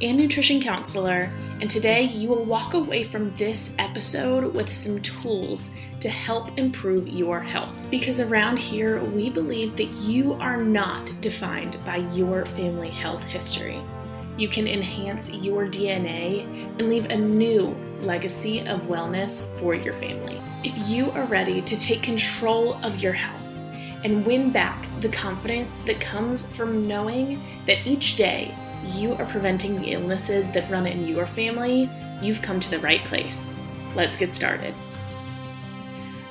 and 0.00 0.16
nutrition 0.16 0.60
counselor, 0.60 1.32
and 1.60 1.68
today 1.68 2.02
you 2.02 2.28
will 2.28 2.44
walk 2.44 2.74
away 2.74 3.02
from 3.02 3.34
this 3.36 3.74
episode 3.78 4.54
with 4.54 4.72
some 4.72 5.00
tools 5.02 5.70
to 6.00 6.08
help 6.08 6.58
improve 6.58 7.08
your 7.08 7.40
health. 7.40 7.76
Because 7.90 8.20
around 8.20 8.58
here, 8.58 9.02
we 9.04 9.30
believe 9.30 9.76
that 9.76 9.88
you 9.88 10.32
are 10.34 10.56
not 10.56 11.10
defined 11.20 11.78
by 11.84 11.96
your 12.12 12.46
family 12.46 12.90
health 12.90 13.22
history. 13.24 13.82
You 14.36 14.48
can 14.48 14.66
enhance 14.66 15.30
your 15.30 15.66
DNA 15.66 16.46
and 16.78 16.88
leave 16.88 17.06
a 17.06 17.16
new 17.16 17.76
legacy 18.00 18.60
of 18.60 18.80
wellness 18.82 19.46
for 19.58 19.74
your 19.74 19.92
family. 19.94 20.40
If 20.64 20.88
you 20.88 21.10
are 21.10 21.24
ready 21.26 21.60
to 21.60 21.78
take 21.78 22.02
control 22.02 22.74
of 22.82 23.00
your 23.00 23.12
health, 23.12 23.40
and 24.04 24.24
win 24.24 24.50
back 24.50 24.86
the 25.00 25.08
confidence 25.10 25.78
that 25.86 26.00
comes 26.00 26.46
from 26.56 26.88
knowing 26.88 27.42
that 27.66 27.86
each 27.86 28.16
day 28.16 28.54
you 28.84 29.14
are 29.14 29.26
preventing 29.26 29.76
the 29.80 29.90
illnesses 29.90 30.48
that 30.50 30.68
run 30.70 30.86
in 30.86 31.06
your 31.06 31.26
family, 31.26 31.90
you've 32.22 32.40
come 32.40 32.58
to 32.60 32.70
the 32.70 32.78
right 32.78 33.04
place. 33.04 33.54
Let's 33.94 34.16
get 34.16 34.34
started. 34.34 34.74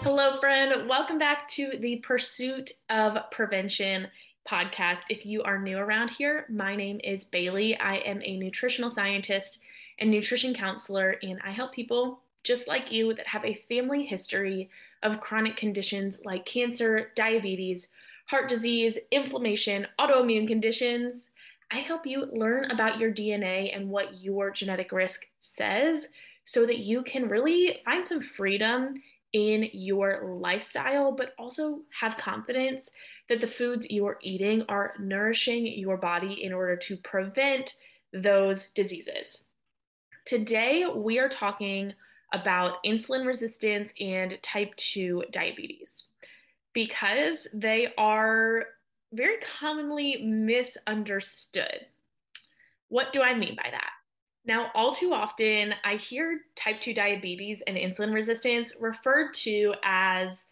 Hello, 0.02 0.40
friend. 0.40 0.90
Welcome 0.90 1.20
back 1.20 1.48
to 1.50 1.78
the 1.80 1.98
Pursuit 1.98 2.72
of 2.90 3.18
Prevention 3.32 4.08
podcast. 4.50 5.02
If 5.10 5.26
you 5.26 5.44
are 5.44 5.60
new 5.60 5.78
around 5.78 6.10
here, 6.10 6.46
my 6.50 6.76
name 6.76 7.00
is 7.04 7.24
Bailey. 7.24 7.78
I 7.78 7.98
am 7.98 8.22
a 8.24 8.38
nutritional 8.38 8.90
scientist 8.90 9.60
and 10.00 10.10
nutrition 10.10 10.54
counselor, 10.54 11.18
and 11.22 11.40
I 11.46 11.52
help 11.52 11.74
people 11.74 12.22
just 12.44 12.68
like 12.68 12.92
you 12.92 13.14
that 13.14 13.28
have 13.28 13.46
a 13.46 13.54
family 13.54 14.06
history 14.06 14.70
of 15.04 15.22
chronic 15.22 15.56
conditions 15.56 16.22
like 16.26 16.46
cancer, 16.46 17.12
diabetes, 17.16 17.90
heart 18.28 18.48
disease, 18.48 18.98
inflammation, 19.12 19.86
autoimmune 20.00 20.48
conditions. 20.48 21.30
I 21.72 21.78
help 21.78 22.08
you 22.08 22.28
learn 22.32 22.72
about 22.72 23.00
your 23.00 23.12
DNA 23.12 23.76
and 23.76 23.90
what 23.90 24.22
your 24.22 24.50
genetic 24.50 24.92
risk 24.92 25.28
says 25.38 26.08
so 26.46 26.66
that 26.66 26.80
you 26.80 27.04
can 27.04 27.30
really 27.30 27.80
find 27.86 28.06
some 28.06 28.22
freedom 28.22 28.96
in 29.34 29.70
your 29.74 30.36
lifestyle, 30.40 31.12
but 31.12 31.34
also 31.38 31.82
have 32.00 32.18
confidence 32.18 32.90
that 33.28 33.40
the 33.40 33.48
foods 33.48 33.90
you're 33.92 34.18
eating 34.24 34.64
are 34.68 34.96
nourishing 35.00 35.68
your 35.68 35.98
body 35.98 36.44
in 36.44 36.52
order 36.52 36.76
to 36.76 36.98
prevent 36.98 37.76
those 38.12 38.72
diseases. 38.72 39.46
Today, 40.26 40.88
we 40.88 41.20
are 41.20 41.30
talking 41.30 41.94
about 42.34 42.84
insulin 42.84 43.26
resistance 43.26 43.94
and 44.00 44.42
type 44.42 44.76
2 44.76 45.26
diabetes 45.32 46.08
because 46.74 47.48
they 47.54 47.94
are 47.98 48.66
very 49.12 49.38
commonly 49.60 50.22
misunderstood. 50.24 51.86
What 52.90 53.14
do 53.14 53.22
I 53.22 53.34
mean 53.36 53.56
by 53.56 53.70
that? 53.72 53.92
Now, 54.46 54.72
all 54.74 54.94
too 54.94 55.14
often, 55.14 55.76
I 55.84 55.96
hear 55.96 56.42
type 56.56 56.82
2 56.82 56.94
diabetes 56.94 57.62
and 57.68 57.78
insulin 57.78 58.14
resistance 58.14 58.74
referred 58.80 59.34
to 59.36 59.74
as 59.84 60.46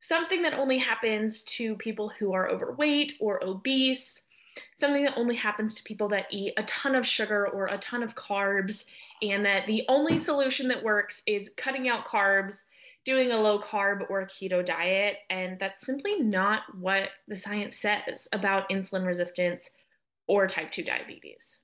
something 0.00 0.42
that 0.42 0.54
only 0.54 0.78
happens 0.78 1.42
to 1.44 1.76
people 1.76 2.08
who 2.08 2.32
are 2.32 2.48
overweight 2.48 3.12
or 3.20 3.44
obese, 3.44 4.24
something 4.74 5.04
that 5.04 5.16
only 5.16 5.36
happens 5.36 5.74
to 5.74 5.82
people 5.84 6.08
that 6.08 6.26
eat 6.30 6.52
a 6.56 6.62
ton 6.64 6.94
of 6.94 7.06
sugar 7.06 7.46
or 7.48 7.66
a 7.66 7.78
ton 7.78 8.02
of 8.02 8.14
carbs, 8.14 8.86
and 9.22 9.44
that 9.44 9.66
the 9.66 9.84
only 9.88 10.18
solution 10.18 10.66
that 10.68 10.82
works 10.82 11.22
is 11.26 11.52
cutting 11.56 11.88
out 11.88 12.06
carbs, 12.06 12.64
doing 13.08 13.32
a 13.32 13.40
low 13.40 13.58
carb 13.58 14.02
or 14.10 14.26
keto 14.26 14.62
diet. 14.62 15.16
And 15.30 15.58
that's 15.58 15.80
simply 15.80 16.20
not 16.20 16.60
what 16.78 17.08
the 17.26 17.36
science 17.36 17.78
says 17.78 18.28
about 18.34 18.68
insulin 18.68 19.06
resistance 19.06 19.70
or 20.26 20.46
type 20.46 20.70
2 20.70 20.84
diabetes. 20.84 21.60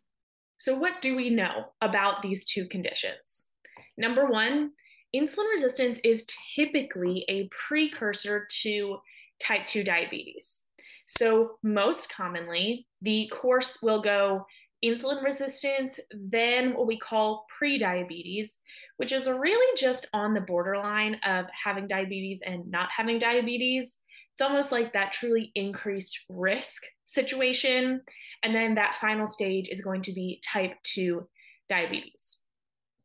So, 0.56 0.74
what 0.74 1.02
do 1.02 1.14
we 1.14 1.28
know 1.28 1.66
about 1.82 2.22
these 2.22 2.46
two 2.46 2.66
conditions? 2.66 3.50
Number 3.98 4.24
one, 4.24 4.70
insulin 5.14 5.52
resistance 5.52 6.00
is 6.02 6.26
typically 6.56 7.26
a 7.28 7.46
precursor 7.48 8.48
to 8.62 8.96
type 9.38 9.66
2 9.66 9.84
diabetes. 9.84 10.62
So, 11.06 11.58
most 11.62 12.10
commonly, 12.10 12.86
the 13.02 13.30
course 13.30 13.82
will 13.82 14.00
go 14.00 14.46
insulin 14.84 15.22
resistance, 15.22 15.98
then 16.10 16.74
what 16.74 16.86
we 16.86 16.98
call 16.98 17.46
pre-diabetes, 17.58 18.58
which 18.98 19.12
is 19.12 19.28
really 19.28 19.76
just 19.76 20.06
on 20.12 20.34
the 20.34 20.40
borderline 20.40 21.14
of 21.24 21.46
having 21.50 21.86
diabetes 21.86 22.42
and 22.44 22.70
not 22.70 22.90
having 22.90 23.18
diabetes. 23.18 23.96
It's 24.32 24.40
almost 24.40 24.72
like 24.72 24.92
that 24.92 25.12
truly 25.12 25.52
increased 25.54 26.24
risk 26.28 26.82
situation. 27.04 28.00
And 28.42 28.54
then 28.54 28.74
that 28.74 28.96
final 28.96 29.26
stage 29.26 29.68
is 29.68 29.80
going 29.80 30.02
to 30.02 30.12
be 30.12 30.42
type 30.44 30.72
2 30.82 31.26
diabetes. 31.68 32.38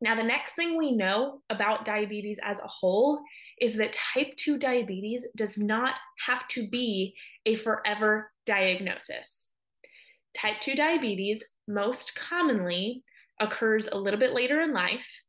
Now, 0.02 0.14
the 0.14 0.24
next 0.24 0.54
thing 0.54 0.78
we 0.78 0.92
know 0.92 1.42
about 1.50 1.84
diabetes 1.84 2.40
as 2.42 2.58
a 2.58 2.66
whole 2.66 3.20
is 3.60 3.76
that 3.76 3.92
type 3.92 4.34
2 4.36 4.56
diabetes 4.58 5.26
does 5.36 5.58
not 5.58 6.00
have 6.26 6.48
to 6.48 6.66
be 6.66 7.14
a 7.44 7.54
forever 7.56 8.32
diagnosis. 8.46 9.50
Type 10.34 10.60
2 10.60 10.74
diabetes 10.74 11.44
most 11.70 12.14
commonly 12.14 13.02
occurs 13.40 13.88
a 13.88 13.98
little 13.98 14.20
bit 14.20 14.34
later 14.34 14.60
in 14.60 14.72
life, 14.72 15.22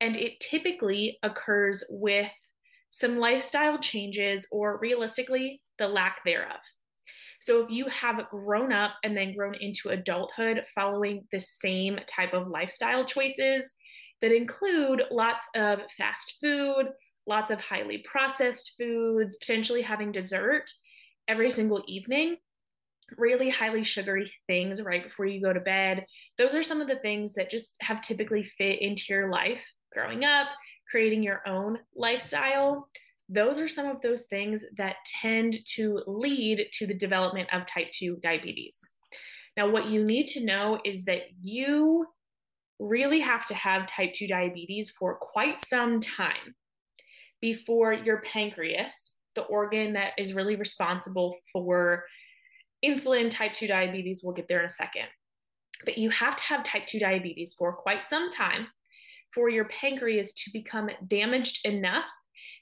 and 0.00 0.16
it 0.16 0.40
typically 0.40 1.18
occurs 1.22 1.82
with 1.88 2.30
some 2.88 3.18
lifestyle 3.18 3.78
changes 3.78 4.46
or 4.52 4.78
realistically 4.80 5.60
the 5.78 5.88
lack 5.88 6.22
thereof. 6.24 6.60
So, 7.40 7.64
if 7.64 7.70
you 7.70 7.86
have 7.86 8.28
grown 8.30 8.72
up 8.72 8.94
and 9.04 9.16
then 9.16 9.36
grown 9.36 9.54
into 9.60 9.90
adulthood 9.90 10.64
following 10.74 11.24
the 11.32 11.40
same 11.40 11.98
type 12.06 12.32
of 12.32 12.48
lifestyle 12.48 13.04
choices 13.04 13.72
that 14.22 14.32
include 14.32 15.02
lots 15.10 15.46
of 15.54 15.80
fast 15.96 16.38
food, 16.40 16.86
lots 17.26 17.50
of 17.50 17.60
highly 17.60 17.98
processed 17.98 18.74
foods, 18.78 19.36
potentially 19.36 19.82
having 19.82 20.12
dessert 20.12 20.64
every 21.28 21.50
single 21.50 21.82
evening, 21.86 22.36
really 23.16 23.50
highly 23.50 23.84
sugary 23.84 24.30
things 24.46 24.82
right 24.82 25.02
before 25.02 25.26
you 25.26 25.40
go 25.40 25.52
to 25.52 25.60
bed. 25.60 26.06
Those 26.38 26.54
are 26.54 26.62
some 26.62 26.80
of 26.80 26.88
the 26.88 26.96
things 26.96 27.34
that 27.34 27.50
just 27.50 27.76
have 27.80 28.00
typically 28.00 28.42
fit 28.42 28.80
into 28.80 29.04
your 29.08 29.30
life 29.30 29.72
growing 29.92 30.24
up, 30.24 30.48
creating 30.90 31.22
your 31.22 31.42
own 31.46 31.78
lifestyle. 31.94 32.88
Those 33.28 33.58
are 33.58 33.68
some 33.68 33.86
of 33.86 34.02
those 34.02 34.26
things 34.26 34.64
that 34.76 34.96
tend 35.20 35.58
to 35.74 36.02
lead 36.06 36.68
to 36.74 36.86
the 36.86 36.94
development 36.94 37.48
of 37.52 37.66
type 37.66 37.90
2 37.92 38.18
diabetes. 38.22 38.78
Now, 39.56 39.68
what 39.68 39.86
you 39.86 40.04
need 40.04 40.26
to 40.28 40.44
know 40.44 40.78
is 40.84 41.04
that 41.06 41.22
you 41.40 42.06
really 42.78 43.20
have 43.20 43.46
to 43.46 43.54
have 43.54 43.86
type 43.86 44.12
2 44.12 44.28
diabetes 44.28 44.90
for 44.90 45.16
quite 45.16 45.60
some 45.60 46.00
time 46.00 46.54
before 47.40 47.92
your 47.92 48.20
pancreas, 48.20 49.14
the 49.34 49.42
organ 49.42 49.94
that 49.94 50.12
is 50.18 50.34
really 50.34 50.56
responsible 50.56 51.36
for 51.52 52.04
insulin, 52.84 53.30
type 53.30 53.54
2 53.54 53.66
diabetes, 53.66 54.22
we'll 54.22 54.34
get 54.34 54.48
there 54.48 54.60
in 54.60 54.66
a 54.66 54.70
second. 54.70 55.06
But 55.84 55.98
you 55.98 56.10
have 56.10 56.36
to 56.36 56.42
have 56.44 56.64
type 56.64 56.86
2 56.86 56.98
diabetes 56.98 57.54
for 57.54 57.72
quite 57.72 58.06
some 58.06 58.30
time 58.30 58.68
for 59.34 59.48
your 59.48 59.66
pancreas 59.66 60.32
to 60.34 60.50
become 60.52 60.90
damaged 61.06 61.66
enough 61.66 62.08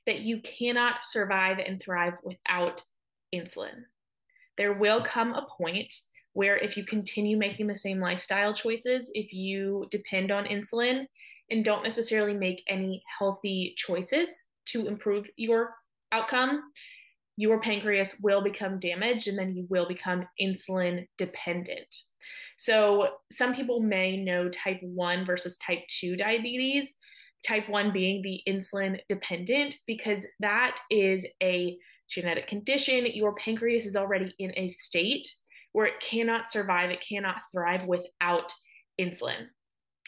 that 0.07 0.21
you 0.21 0.41
cannot 0.41 1.05
survive 1.05 1.59
and 1.59 1.81
thrive 1.81 2.15
without 2.23 2.83
insulin. 3.35 3.85
There 4.57 4.73
will 4.73 5.03
come 5.03 5.33
a 5.33 5.47
point 5.59 5.95
where, 6.33 6.57
if 6.57 6.77
you 6.77 6.85
continue 6.85 7.37
making 7.37 7.69
the 7.69 7.75
same 7.75 8.01
lifestyle 8.01 8.53
choices, 8.53 9.11
if 9.15 9.33
you 9.33 9.87
depend 9.91 10.33
on 10.33 10.47
insulin 10.47 11.07
and 11.51 11.65
don't 11.65 11.85
necessarily 11.85 12.35
make 12.35 12.63
any 12.67 13.03
healthy 13.19 13.75
choices 13.77 14.43
to 14.67 14.87
improve 14.87 15.27
your 15.37 15.75
outcome, 16.11 16.63
your 17.37 17.61
pancreas 17.61 18.21
will 18.23 18.43
become 18.43 18.79
damaged 18.79 19.29
and 19.29 19.39
then 19.39 19.55
you 19.55 19.67
will 19.69 19.89
become 19.89 20.27
insulin 20.41 21.07
dependent. 21.19 21.95
So, 22.59 23.09
some 23.31 23.55
people 23.55 23.81
may 23.81 24.17
know 24.17 24.49
type 24.49 24.79
1 24.83 25.27
versus 25.27 25.57
type 25.59 25.81
2 26.01 26.17
diabetes. 26.17 26.95
type 27.47 27.69
1 27.69 27.93
being 27.93 28.23
the 28.23 28.41
insulin 28.49 28.99
dependent, 29.09 29.77
because 29.87 30.27
that 30.41 30.77
is 30.91 31.27
a 31.43 31.77
genetic 32.09 32.47
condition. 32.47 33.07
Your 33.13 33.35
pancreas 33.35 33.85
is 33.85 33.97
already 33.97 34.35
in 34.39 34.53
a 34.57 34.69
state 34.69 35.29
where 35.73 35.87
it 35.87 36.01
cannot 36.01 36.51
survive, 36.51 36.91
it 36.91 37.05
cannot 37.07 37.43
thrive 37.53 37.85
without 37.85 38.51
insulin. 38.99 39.49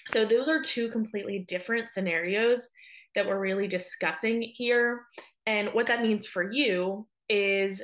So, 0.08 0.24
those 0.24 0.48
are 0.48 0.62
two 0.62 0.88
completely 0.88 1.44
different 1.46 1.90
scenarios 1.90 2.68
that 3.14 3.26
we're 3.26 3.40
really 3.40 3.66
discussing 3.66 4.40
here. 4.42 5.02
And 5.46 5.68
what 5.74 5.86
that 5.88 6.02
means 6.02 6.26
for 6.26 6.50
you 6.50 7.06
is 7.28 7.82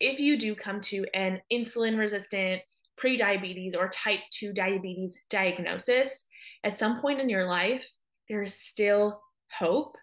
if 0.00 0.20
you 0.20 0.36
do 0.38 0.54
come 0.54 0.80
to 0.82 1.04
an 1.14 1.40
insulin 1.52 1.98
resistant 1.98 2.62
prediabetes 3.00 3.76
or 3.76 3.88
type 3.88 4.20
2 4.30 4.52
diabetes 4.52 5.16
diagnosis, 5.30 6.26
at 6.64 6.76
some 6.76 7.00
point 7.00 7.20
in 7.20 7.28
your 7.28 7.46
life, 7.46 7.88
there 8.28 8.42
is 8.42 8.54
still 8.54 9.20
hope. 9.58 9.96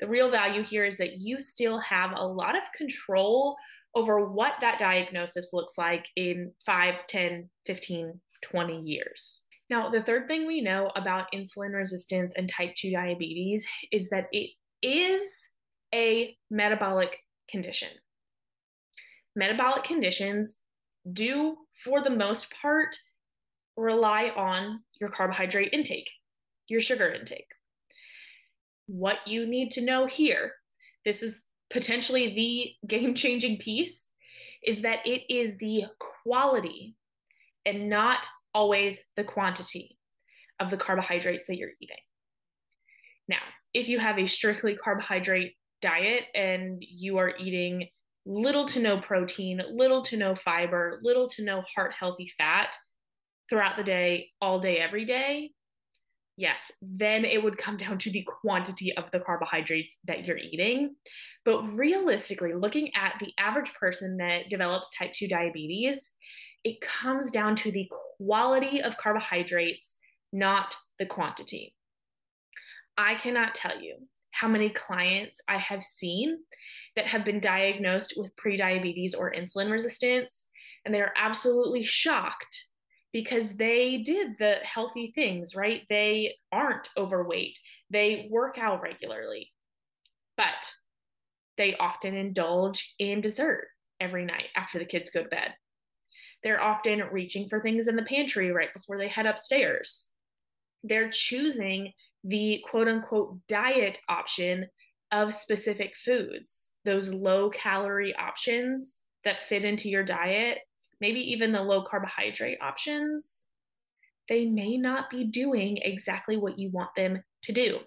The 0.00 0.08
real 0.08 0.30
value 0.30 0.62
here 0.62 0.84
is 0.84 0.98
that 0.98 1.18
you 1.18 1.40
still 1.40 1.78
have 1.78 2.12
a 2.14 2.26
lot 2.26 2.56
of 2.56 2.62
control 2.76 3.56
over 3.94 4.26
what 4.26 4.54
that 4.60 4.78
diagnosis 4.78 5.50
looks 5.52 5.78
like 5.78 6.06
in 6.16 6.52
5, 6.66 7.06
10, 7.06 7.48
15, 7.66 8.20
20 8.42 8.80
years. 8.80 9.44
Now, 9.70 9.88
the 9.88 10.02
third 10.02 10.28
thing 10.28 10.46
we 10.46 10.60
know 10.60 10.90
about 10.96 11.32
insulin 11.32 11.74
resistance 11.74 12.32
and 12.36 12.48
type 12.48 12.74
2 12.76 12.90
diabetes 12.90 13.66
is 13.90 14.10
that 14.10 14.26
it 14.32 14.50
is 14.82 15.50
a 15.94 16.36
metabolic 16.50 17.18
condition. 17.48 17.88
Metabolic 19.34 19.84
conditions 19.84 20.56
do, 21.10 21.56
for 21.84 22.02
the 22.02 22.10
most 22.10 22.52
part, 22.52 22.96
rely 23.76 24.30
on 24.36 24.80
your 25.00 25.08
carbohydrate 25.08 25.72
intake, 25.72 26.10
your 26.68 26.80
sugar 26.80 27.12
intake. 27.12 27.48
What 28.86 29.18
you 29.26 29.46
need 29.46 29.70
to 29.72 29.84
know 29.84 30.06
here, 30.06 30.52
this 31.04 31.22
is 31.22 31.46
potentially 31.70 32.34
the 32.34 32.74
game 32.86 33.14
changing 33.14 33.58
piece, 33.58 34.10
is 34.64 34.82
that 34.82 34.98
it 35.06 35.22
is 35.32 35.58
the 35.58 35.84
quality 35.98 36.94
and 37.64 37.88
not 37.88 38.26
always 38.54 39.00
the 39.16 39.24
quantity 39.24 39.98
of 40.60 40.70
the 40.70 40.76
carbohydrates 40.76 41.46
that 41.46 41.56
you're 41.56 41.70
eating. 41.80 41.96
Now, 43.28 43.40
if 43.72 43.88
you 43.88 43.98
have 43.98 44.18
a 44.18 44.26
strictly 44.26 44.76
carbohydrate 44.76 45.54
diet 45.80 46.24
and 46.34 46.82
you 46.86 47.18
are 47.18 47.34
eating 47.38 47.88
little 48.24 48.66
to 48.66 48.80
no 48.80 48.98
protein, 48.98 49.62
little 49.72 50.02
to 50.02 50.16
no 50.16 50.34
fiber, 50.34 51.00
little 51.02 51.28
to 51.28 51.44
no 51.44 51.62
heart 51.74 51.92
healthy 51.92 52.32
fat 52.38 52.76
throughout 53.48 53.76
the 53.76 53.84
day, 53.84 54.30
all 54.40 54.60
day, 54.60 54.78
every 54.78 55.04
day, 55.04 55.50
yes, 56.36 56.72
then 56.80 57.24
it 57.24 57.42
would 57.42 57.58
come 57.58 57.76
down 57.84 57.98
to 57.98 58.10
the 58.10 58.26
quantity 58.26 58.94
of 58.96 59.10
the 59.10 59.20
carbohydrates 59.20 59.96
that 60.06 60.26
you're 60.26 60.38
eating. 60.38 60.94
But 61.44 61.62
realistically, 61.62 62.54
looking 62.54 62.90
at 62.94 63.14
the 63.20 63.32
average 63.38 63.72
person 63.74 64.16
that 64.18 64.48
develops 64.48 64.90
type 64.96 65.12
2 65.12 65.28
diabetes, 65.28 66.12
it 66.64 66.80
comes 66.80 67.30
down 67.30 67.56
to 67.56 67.72
the 67.72 67.88
quality 68.18 68.80
of 68.80 68.96
carbohydrates, 68.96 69.96
not 70.32 70.76
the 70.98 71.06
quantity. 71.06 71.74
I 72.96 73.14
cannot 73.14 73.54
tell 73.54 73.80
you 73.80 73.96
how 74.30 74.48
many 74.48 74.68
clients 74.68 75.40
I 75.48 75.58
have 75.58 75.82
seen 75.82 76.38
that 76.96 77.06
have 77.06 77.24
been 77.24 77.40
diagnosed 77.40 78.14
with 78.16 78.36
prediabetes 78.36 79.16
or 79.16 79.32
insulin 79.32 79.70
resistance, 79.70 80.46
and 80.84 80.94
they 80.94 81.00
are 81.00 81.12
absolutely 81.16 81.82
shocked 81.82 82.66
because 83.12 83.56
they 83.56 83.98
did 83.98 84.32
the 84.38 84.56
healthy 84.62 85.12
things, 85.14 85.54
right? 85.54 85.82
They 85.88 86.36
aren't 86.50 86.88
overweight, 86.96 87.58
they 87.90 88.28
work 88.30 88.58
out 88.58 88.82
regularly, 88.82 89.52
but 90.36 90.72
they 91.58 91.76
often 91.76 92.16
indulge 92.16 92.94
in 92.98 93.20
dessert 93.20 93.68
every 94.00 94.24
night 94.24 94.46
after 94.56 94.78
the 94.78 94.84
kids 94.84 95.10
go 95.10 95.22
to 95.22 95.28
bed. 95.28 95.54
They're 96.42 96.62
often 96.62 97.02
reaching 97.12 97.48
for 97.48 97.60
things 97.60 97.86
in 97.86 97.96
the 97.96 98.02
pantry 98.02 98.50
right 98.50 98.72
before 98.74 98.98
they 98.98 99.08
head 99.08 99.26
upstairs. 99.26 100.08
They're 100.82 101.10
choosing 101.10 101.92
the 102.24 102.64
quote 102.68 102.88
unquote 102.88 103.38
diet 103.46 104.00
option 104.08 104.66
of 105.12 105.34
specific 105.34 105.94
foods, 105.96 106.70
those 106.84 107.12
low 107.12 107.50
calorie 107.50 108.14
options 108.16 109.02
that 109.24 109.42
fit 109.48 109.64
into 109.64 109.88
your 109.88 110.04
diet, 110.04 110.58
maybe 111.00 111.20
even 111.32 111.52
the 111.52 111.62
low 111.62 111.82
carbohydrate 111.82 112.58
options, 112.60 113.44
they 114.28 114.46
may 114.46 114.76
not 114.76 115.10
be 115.10 115.24
doing 115.24 115.78
exactly 115.82 116.36
what 116.36 116.58
you 116.58 116.70
want 116.70 116.90
them 116.96 117.22
to 117.42 117.52
do. 117.52 117.80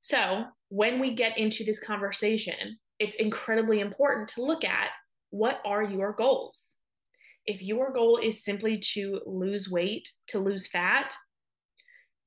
So, 0.00 0.44
when 0.68 1.00
we 1.00 1.14
get 1.14 1.38
into 1.38 1.64
this 1.64 1.82
conversation, 1.82 2.78
it's 2.98 3.16
incredibly 3.16 3.80
important 3.80 4.28
to 4.30 4.44
look 4.44 4.64
at 4.64 4.90
what 5.30 5.60
are 5.64 5.82
your 5.82 6.12
goals? 6.12 6.74
If 7.44 7.62
your 7.62 7.92
goal 7.92 8.18
is 8.22 8.44
simply 8.44 8.78
to 8.94 9.20
lose 9.26 9.70
weight, 9.70 10.08
to 10.28 10.38
lose 10.38 10.66
fat, 10.66 11.14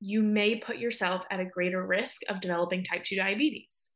you 0.00 0.22
may 0.22 0.56
put 0.56 0.78
yourself 0.78 1.22
at 1.30 1.40
a 1.40 1.44
greater 1.44 1.86
risk 1.86 2.22
of 2.28 2.40
developing 2.40 2.84
type 2.84 3.04
2 3.04 3.16
diabetes. 3.16 3.89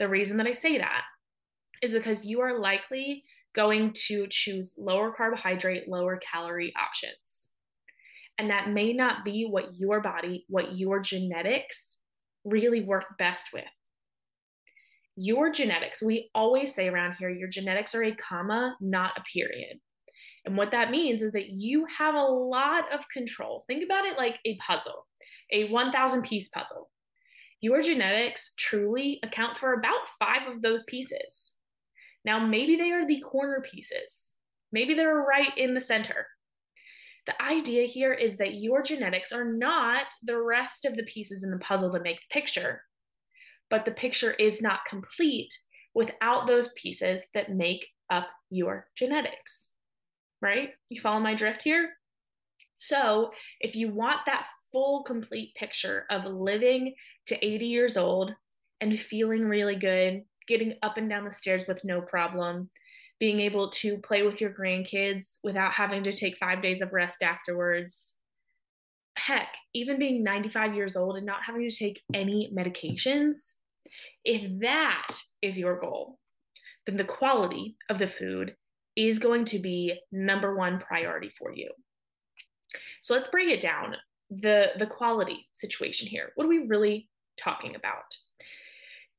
The 0.00 0.08
reason 0.08 0.38
that 0.38 0.46
I 0.48 0.52
say 0.52 0.78
that 0.78 1.04
is 1.82 1.92
because 1.92 2.24
you 2.24 2.40
are 2.40 2.58
likely 2.58 3.22
going 3.54 3.92
to 4.06 4.26
choose 4.28 4.74
lower 4.78 5.12
carbohydrate, 5.12 5.88
lower 5.88 6.18
calorie 6.18 6.72
options. 6.80 7.50
And 8.38 8.50
that 8.50 8.70
may 8.70 8.94
not 8.94 9.24
be 9.24 9.44
what 9.44 9.78
your 9.78 10.00
body, 10.00 10.46
what 10.48 10.78
your 10.78 11.00
genetics 11.00 11.98
really 12.44 12.82
work 12.82 13.18
best 13.18 13.48
with. 13.52 13.64
Your 15.16 15.52
genetics, 15.52 16.02
we 16.02 16.30
always 16.34 16.74
say 16.74 16.88
around 16.88 17.16
here, 17.18 17.28
your 17.28 17.48
genetics 17.48 17.94
are 17.94 18.04
a 18.04 18.14
comma, 18.14 18.76
not 18.80 19.12
a 19.18 19.22
period. 19.22 19.80
And 20.46 20.56
what 20.56 20.70
that 20.70 20.90
means 20.90 21.22
is 21.22 21.32
that 21.32 21.50
you 21.50 21.86
have 21.98 22.14
a 22.14 22.22
lot 22.22 22.90
of 22.90 23.06
control. 23.10 23.62
Think 23.66 23.84
about 23.84 24.06
it 24.06 24.16
like 24.16 24.38
a 24.46 24.56
puzzle, 24.56 25.06
a 25.52 25.68
1,000 25.68 26.22
piece 26.22 26.48
puzzle. 26.48 26.88
Your 27.60 27.82
genetics 27.82 28.54
truly 28.56 29.20
account 29.22 29.58
for 29.58 29.74
about 29.74 30.08
five 30.18 30.48
of 30.48 30.62
those 30.62 30.84
pieces. 30.84 31.54
Now, 32.24 32.44
maybe 32.46 32.76
they 32.76 32.90
are 32.92 33.06
the 33.06 33.20
corner 33.20 33.62
pieces, 33.62 34.34
maybe 34.72 34.94
they're 34.94 35.14
right 35.14 35.56
in 35.56 35.74
the 35.74 35.80
center. 35.80 36.26
The 37.26 37.42
idea 37.42 37.86
here 37.86 38.14
is 38.14 38.38
that 38.38 38.54
your 38.54 38.82
genetics 38.82 39.30
are 39.30 39.44
not 39.44 40.06
the 40.22 40.40
rest 40.40 40.84
of 40.84 40.96
the 40.96 41.02
pieces 41.04 41.44
in 41.44 41.50
the 41.50 41.58
puzzle 41.58 41.92
that 41.92 42.02
make 42.02 42.16
the 42.16 42.34
picture, 42.34 42.82
but 43.68 43.84
the 43.84 43.92
picture 43.92 44.32
is 44.32 44.62
not 44.62 44.80
complete 44.88 45.52
without 45.94 46.46
those 46.46 46.72
pieces 46.76 47.26
that 47.34 47.54
make 47.54 47.86
up 48.10 48.28
your 48.48 48.86
genetics 48.96 49.72
right? 50.40 50.70
You 50.88 51.00
follow 51.00 51.20
my 51.20 51.34
drift 51.34 51.62
here? 51.62 51.90
So, 52.82 53.32
if 53.60 53.76
you 53.76 53.90
want 53.90 54.20
that 54.24 54.46
full, 54.72 55.02
complete 55.02 55.54
picture 55.54 56.06
of 56.10 56.24
living 56.24 56.94
to 57.26 57.44
80 57.44 57.66
years 57.66 57.98
old 57.98 58.34
and 58.80 58.98
feeling 58.98 59.44
really 59.44 59.76
good, 59.76 60.22
getting 60.48 60.72
up 60.82 60.96
and 60.96 61.06
down 61.06 61.26
the 61.26 61.30
stairs 61.30 61.64
with 61.68 61.84
no 61.84 62.00
problem, 62.00 62.70
being 63.18 63.38
able 63.38 63.68
to 63.68 63.98
play 63.98 64.22
with 64.22 64.40
your 64.40 64.54
grandkids 64.54 65.36
without 65.44 65.74
having 65.74 66.02
to 66.04 66.12
take 66.12 66.38
five 66.38 66.62
days 66.62 66.80
of 66.80 66.94
rest 66.94 67.22
afterwards, 67.22 68.14
heck, 69.14 69.54
even 69.74 69.98
being 69.98 70.24
95 70.24 70.74
years 70.74 70.96
old 70.96 71.18
and 71.18 71.26
not 71.26 71.42
having 71.44 71.68
to 71.68 71.76
take 71.76 72.00
any 72.14 72.50
medications, 72.56 73.56
if 74.24 74.58
that 74.60 75.08
is 75.42 75.58
your 75.58 75.78
goal, 75.78 76.18
then 76.86 76.96
the 76.96 77.04
quality 77.04 77.76
of 77.90 77.98
the 77.98 78.06
food 78.06 78.56
is 78.96 79.18
going 79.18 79.44
to 79.44 79.58
be 79.58 80.00
number 80.10 80.56
one 80.56 80.80
priority 80.80 81.30
for 81.38 81.52
you. 81.52 81.68
So 83.00 83.14
let's 83.14 83.28
break 83.28 83.48
it 83.48 83.60
down. 83.60 83.96
The, 84.30 84.72
the 84.78 84.86
quality 84.86 85.48
situation 85.52 86.06
here. 86.06 86.30
What 86.36 86.44
are 86.44 86.48
we 86.48 86.66
really 86.68 87.08
talking 87.36 87.74
about? 87.74 88.16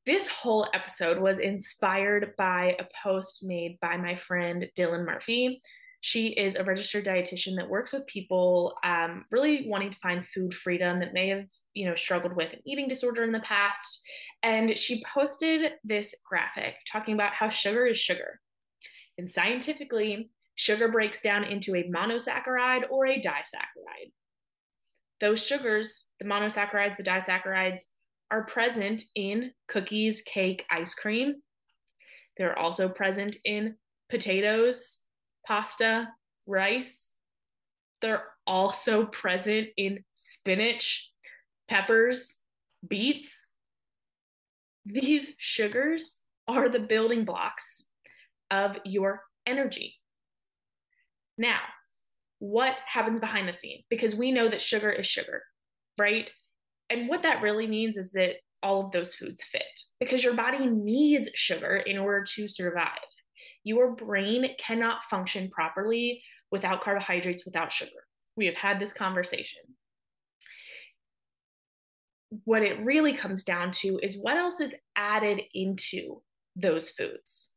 This 0.06 0.28
whole 0.28 0.68
episode 0.74 1.20
was 1.20 1.40
inspired 1.40 2.34
by 2.38 2.76
a 2.80 2.86
post 3.04 3.44
made 3.44 3.78
by 3.82 3.98
my 3.98 4.16
friend 4.16 4.68
Dylan 4.78 5.06
Murphy. 5.06 5.62
She 6.00 6.30
is 6.30 6.56
a 6.56 6.64
registered 6.64 7.06
dietitian 7.06 7.56
that 7.58 7.70
works 7.70 7.94
with 7.94 8.08
people 8.08 8.76
um, 8.84 9.26
really 9.30 9.68
wanting 9.68 9.92
to 9.92 10.00
find 10.00 10.26
food 10.26 10.56
freedom 10.56 10.98
that 11.00 11.14
may 11.14 11.28
have, 11.28 11.46
you 11.76 11.86
know, 11.86 11.94
struggled 11.94 12.36
with 12.36 12.52
an 12.52 12.62
eating 12.66 12.88
disorder 12.88 13.24
in 13.24 13.32
the 13.32 13.42
past. 13.42 14.02
And 14.42 14.76
she 14.76 15.04
posted 15.14 15.74
this 15.84 16.16
graphic 16.28 16.76
talking 16.92 17.14
about 17.14 17.34
how 17.34 17.50
sugar 17.50 17.86
is 17.86 18.00
sugar. 18.00 18.40
And 19.20 19.30
scientifically, 19.30 20.32
sugar 20.62 20.88
breaks 20.88 21.24
down 21.24 21.44
into 21.44 21.76
a 21.76 21.90
monosaccharide 21.90 22.84
or 22.92 23.08
a 23.08 23.20
disaccharide. 23.20 24.12
Those 25.20 25.44
sugars, 25.44 26.06
the 26.20 26.26
monosaccharides, 26.26 26.98
the 26.98 27.04
disaccharides, 27.04 27.82
are 28.30 28.46
present 28.46 29.02
in 29.16 29.54
cookies, 29.68 30.22
cake, 30.22 30.66
ice 30.70 30.94
cream. 30.94 31.42
They're 32.38 32.58
also 32.58 32.90
present 32.90 33.38
in 33.44 33.78
potatoes, 34.08 35.00
pasta, 35.48 36.10
rice. 36.46 37.14
They're 38.02 38.26
also 38.46 39.06
present 39.12 39.70
in 39.78 40.04
spinach, 40.14 41.10
peppers, 41.70 42.40
beets. 42.88 43.50
These 44.86 45.34
sugars 45.40 46.22
are 46.48 46.70
the 46.70 46.80
building 46.80 47.26
blocks 47.26 47.84
of 48.52 48.78
your 48.86 49.22
energy. 49.48 50.01
Now, 51.38 51.60
what 52.40 52.82
happens 52.88 53.20
behind 53.20 53.48
the 53.48 53.54
scene? 53.54 53.84
Because 53.90 54.16
we 54.16 54.32
know 54.32 54.50
that 54.50 54.62
sugar 54.62 54.90
is 54.90 55.06
sugar, 55.06 55.44
right? 55.98 56.32
And 56.90 57.08
what 57.08 57.24
that 57.24 57.42
really 57.42 57.68
means 57.68 57.98
is 57.98 58.12
that 58.12 58.38
all 58.64 58.84
of 58.84 58.92
those 58.92 59.16
foods 59.16 59.44
fit 59.44 59.64
because 60.00 60.24
your 60.24 60.34
body 60.34 60.66
needs 60.66 61.30
sugar 61.34 61.78
in 61.78 61.98
order 61.98 62.24
to 62.36 62.48
survive. 62.48 62.90
Your 63.64 63.96
brain 63.96 64.48
cannot 64.60 65.04
function 65.04 65.50
properly 65.50 66.24
without 66.52 66.82
carbohydrates, 66.82 67.46
without 67.46 67.72
sugar. 67.72 67.92
We 68.36 68.46
have 68.48 68.56
had 68.56 68.80
this 68.80 68.94
conversation. 68.94 69.62
What 72.46 72.64
it 72.64 72.84
really 72.84 73.14
comes 73.14 73.44
down 73.44 73.72
to 73.72 74.00
is 74.02 74.22
what 74.22 74.38
else 74.38 74.60
is 74.60 74.74
added 74.96 75.42
into 75.54 76.22
those 76.56 76.90
foods. 76.90 77.52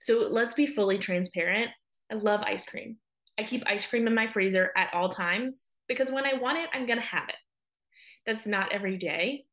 So 0.00 0.28
let's 0.30 0.54
be 0.54 0.66
fully 0.66 0.98
transparent. 0.98 1.70
I 2.10 2.14
love 2.14 2.40
ice 2.42 2.64
cream. 2.64 2.96
I 3.38 3.44
keep 3.44 3.62
ice 3.66 3.86
cream 3.86 4.06
in 4.06 4.14
my 4.14 4.26
freezer 4.26 4.70
at 4.76 4.92
all 4.92 5.08
times 5.08 5.70
because 5.88 6.10
when 6.10 6.26
I 6.26 6.34
want 6.34 6.58
it, 6.58 6.68
I'm 6.72 6.86
going 6.86 6.98
to 6.98 7.04
have 7.04 7.28
it. 7.28 7.36
That's 8.26 8.46
not 8.46 8.72
every 8.72 8.96
day. 8.96 9.44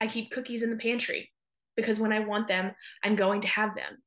I 0.00 0.06
keep 0.06 0.30
cookies 0.30 0.62
in 0.62 0.70
the 0.70 0.76
pantry 0.76 1.30
because 1.76 2.00
when 2.00 2.12
I 2.12 2.20
want 2.20 2.48
them, 2.48 2.72
I'm 3.04 3.16
going 3.16 3.40
to 3.42 3.48
have 3.48 3.74
them. 3.74 3.98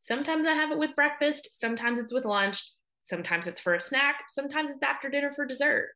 Sometimes 0.00 0.46
I 0.46 0.54
have 0.54 0.70
it 0.70 0.78
with 0.78 0.96
breakfast, 0.96 1.50
sometimes 1.52 2.00
it's 2.00 2.12
with 2.12 2.24
lunch, 2.24 2.62
sometimes 3.02 3.46
it's 3.46 3.60
for 3.60 3.74
a 3.74 3.80
snack, 3.80 4.22
sometimes 4.28 4.70
it's 4.70 4.82
after 4.82 5.10
dinner 5.10 5.30
for 5.30 5.44
dessert. 5.44 5.90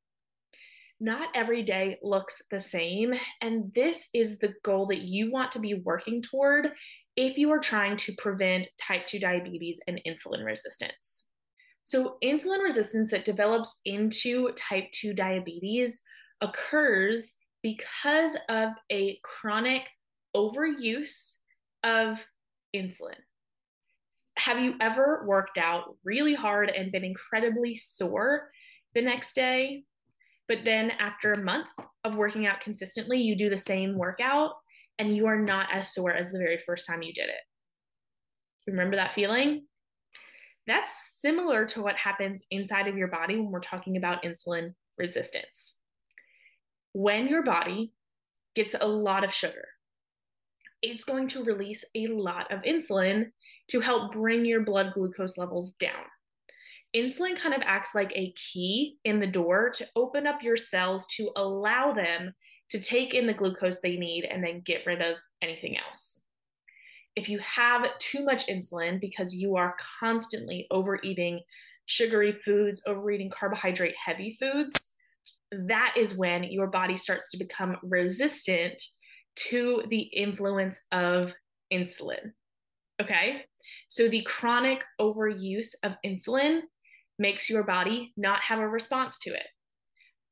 Not 1.01 1.29
every 1.35 1.63
day 1.63 1.99
looks 2.03 2.43
the 2.51 2.61
same, 2.61 3.15
and 3.41 3.73
this 3.75 4.09
is 4.13 4.39
the 4.39 4.55
goal 4.63 4.87
that 4.89 5.03
you 5.03 5.33
want 5.33 5.53
to 5.53 5.59
be 5.59 5.75
working 5.75 6.21
toward 6.21 6.73
if 7.17 7.39
you 7.39 7.51
are 7.51 7.59
trying 7.59 7.97
to 7.97 8.15
prevent 8.19 8.69
type 8.79 9.07
2 9.07 9.19
diabetes 9.19 9.81
and 9.87 10.01
insulin 10.07 10.45
resistance. 10.45 11.27
So, 11.85 12.17
insulin 12.25 12.62
resistance 12.62 13.11
that 13.11 13.26
develops 13.26 13.81
into 13.85 14.50
type 14.53 14.91
2 14.93 15.12
diabetes 15.12 16.00
occurs 16.41 17.35
because 17.62 18.37
of 18.49 18.71
a 18.91 19.19
chronic 19.23 19.88
overuse 20.35 21.37
of 21.83 22.26
insulin. 22.75 23.21
Have 24.37 24.59
you 24.59 24.75
ever 24.81 25.25
worked 25.26 25.59
out 25.59 25.97
really 26.05 26.35
hard 26.35 26.71
and 26.71 26.91
been 26.91 27.05
incredibly 27.05 27.76
sore 27.76 28.49
the 28.95 29.03
next 29.03 29.35
day? 29.35 29.85
But 30.49 30.64
then 30.64 30.91
after 30.93 31.33
a 31.33 31.43
month 31.43 31.69
of 32.03 32.17
working 32.17 32.47
out 32.47 32.61
consistently, 32.61 33.21
you 33.21 33.37
do 33.37 33.49
the 33.49 33.57
same 33.57 33.97
workout 33.97 34.53
and 34.99 35.17
you 35.17 35.26
are 35.26 35.41
not 35.41 35.69
as 35.73 35.95
sore 35.95 36.12
as 36.12 36.31
the 36.31 36.38
very 36.38 36.59
first 36.59 36.87
time 36.87 37.03
you 37.03 37.12
did 37.12 37.29
it. 37.29 37.41
Remember 38.67 38.97
that 38.97 39.12
feeling? 39.12 39.67
That's 40.66 41.21
similar 41.21 41.66
to 41.66 41.83
what 41.83 41.97
happens 41.97 42.42
inside 42.50 42.88
of 42.88 42.97
your 42.97 43.09
body 43.09 43.37
when 43.37 43.50
we're 43.50 43.61
talking 43.61 43.97
about 43.97 44.23
insulin 44.23 44.75
resistance. 44.97 45.76
When 46.92 47.28
your 47.28 47.42
body 47.42 47.92
gets 48.54 48.75
a 48.80 48.87
lot 48.87 49.25
of 49.25 49.33
sugar, 49.33 49.66
it's 50.80 51.04
going 51.04 51.28
to 51.28 51.44
release 51.44 51.85
a 51.94 52.06
lot 52.09 52.52
of 52.52 52.62
insulin 52.62 53.30
to 53.68 53.80
help 53.80 54.12
bring 54.12 54.44
your 54.44 54.62
blood 54.62 54.92
glucose 54.94 55.38
levels 55.38 55.73
down. 55.73 56.04
Insulin 56.94 57.37
kind 57.37 57.54
of 57.54 57.62
acts 57.64 57.94
like 57.94 58.12
a 58.14 58.33
key 58.33 58.99
in 59.04 59.18
the 59.18 59.26
door 59.26 59.71
to 59.71 59.88
open 59.97 60.26
up 60.26 60.42
your 60.42 60.56
cells 60.56 61.06
to 61.16 61.30
allow 61.37 61.92
them 61.92 62.35
to 62.71 62.80
take 62.80 63.14
in 63.14 63.26
the 63.26 63.35
glucose 63.35 63.80
they 63.80 63.97
need 63.97 64.25
and 64.25 64.44
then 64.44 64.61
get 64.61 64.87
rid 64.87 65.02
of 65.02 65.16
anything 65.42 65.76
else. 65.76 66.24
If 67.16 67.28
you 67.28 67.38
have 67.38 67.97
too 67.99 68.25
much 68.25 68.47
insulin 68.49 69.00
because 69.00 69.35
you 69.35 69.56
are 69.56 69.76
constantly 70.00 70.66
overeating 70.71 71.40
sugary 71.87 72.33
foods, 72.33 72.83
overeating 72.87 73.30
carbohydrate 73.30 73.94
heavy 74.04 74.37
foods, 74.40 74.92
that 75.52 75.94
is 75.97 76.16
when 76.16 76.44
your 76.44 76.66
body 76.66 76.97
starts 76.97 77.30
to 77.30 77.38
become 77.38 77.76
resistant 77.83 78.83
to 79.37 79.83
the 79.88 80.00
influence 80.00 80.80
of 80.92 81.35
insulin. 81.73 82.33
Okay. 83.00 83.42
So 83.88 84.09
the 84.09 84.23
chronic 84.23 84.83
overuse 85.00 85.71
of 85.83 85.92
insulin 86.04 86.61
makes 87.18 87.49
your 87.49 87.64
body 87.64 88.12
not 88.16 88.40
have 88.42 88.59
a 88.59 88.68
response 88.68 89.18
to 89.21 89.30
it. 89.30 89.47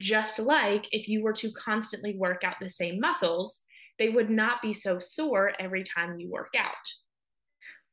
Just 0.00 0.38
like 0.38 0.86
if 0.90 1.08
you 1.08 1.22
were 1.22 1.32
to 1.34 1.52
constantly 1.52 2.16
work 2.16 2.42
out 2.44 2.56
the 2.60 2.68
same 2.68 2.98
muscles, 2.98 3.60
they 4.02 4.08
would 4.08 4.28
not 4.28 4.60
be 4.60 4.72
so 4.72 4.98
sore 4.98 5.52
every 5.60 5.84
time 5.84 6.18
you 6.18 6.28
work 6.28 6.54
out. 6.58 6.74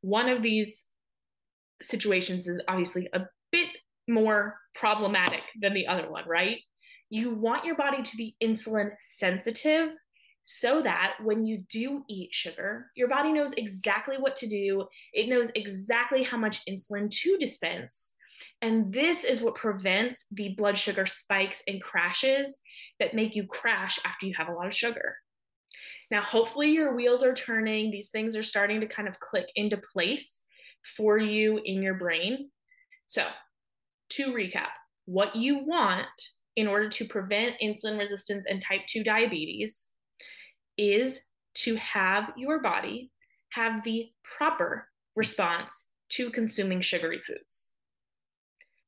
One 0.01 0.27
of 0.27 0.41
these 0.41 0.87
situations 1.83 2.47
is 2.47 2.59
obviously 2.67 3.07
a 3.13 3.27
bit 3.51 3.67
more 4.07 4.55
problematic 4.73 5.43
than 5.61 5.75
the 5.75 5.85
other 5.85 6.09
one, 6.09 6.27
right? 6.27 6.57
You 7.11 7.35
want 7.35 7.63
your 7.63 7.75
body 7.75 8.01
to 8.01 8.17
be 8.17 8.35
insulin 8.43 8.93
sensitive 8.97 9.89
so 10.41 10.81
that 10.81 11.13
when 11.23 11.45
you 11.45 11.63
do 11.69 12.03
eat 12.09 12.33
sugar, 12.33 12.87
your 12.95 13.07
body 13.07 13.31
knows 13.31 13.53
exactly 13.53 14.17
what 14.17 14.35
to 14.37 14.47
do. 14.47 14.87
It 15.13 15.29
knows 15.29 15.51
exactly 15.53 16.23
how 16.23 16.37
much 16.37 16.65
insulin 16.65 17.11
to 17.21 17.37
dispense 17.37 18.13
and 18.61 18.91
this 18.91 19.23
is 19.23 19.41
what 19.41 19.55
prevents 19.55 20.25
the 20.31 20.49
blood 20.49 20.77
sugar 20.77 21.05
spikes 21.05 21.63
and 21.67 21.81
crashes 21.81 22.57
that 22.99 23.13
make 23.13 23.35
you 23.35 23.45
crash 23.45 23.99
after 24.05 24.25
you 24.25 24.33
have 24.37 24.49
a 24.49 24.53
lot 24.53 24.67
of 24.67 24.73
sugar. 24.73 25.17
Now, 26.11 26.21
hopefully, 26.21 26.71
your 26.71 26.95
wheels 26.95 27.23
are 27.23 27.33
turning. 27.33 27.91
These 27.91 28.09
things 28.09 28.35
are 28.35 28.43
starting 28.43 28.81
to 28.81 28.87
kind 28.87 29.07
of 29.07 29.19
click 29.19 29.51
into 29.55 29.77
place 29.77 30.41
for 30.95 31.17
you 31.17 31.59
in 31.63 31.81
your 31.81 31.95
brain. 31.95 32.49
So, 33.07 33.27
to 34.11 34.33
recap, 34.33 34.69
what 35.05 35.35
you 35.35 35.59
want 35.59 36.07
in 36.55 36.67
order 36.67 36.89
to 36.89 37.05
prevent 37.05 37.55
insulin 37.61 37.97
resistance 37.97 38.45
and 38.49 38.61
type 38.61 38.81
2 38.87 39.03
diabetes 39.03 39.89
is 40.77 41.25
to 41.55 41.75
have 41.75 42.31
your 42.37 42.61
body 42.61 43.11
have 43.51 43.83
the 43.83 44.09
proper 44.23 44.87
response 45.15 45.87
to 46.09 46.29
consuming 46.29 46.81
sugary 46.81 47.19
foods. 47.19 47.71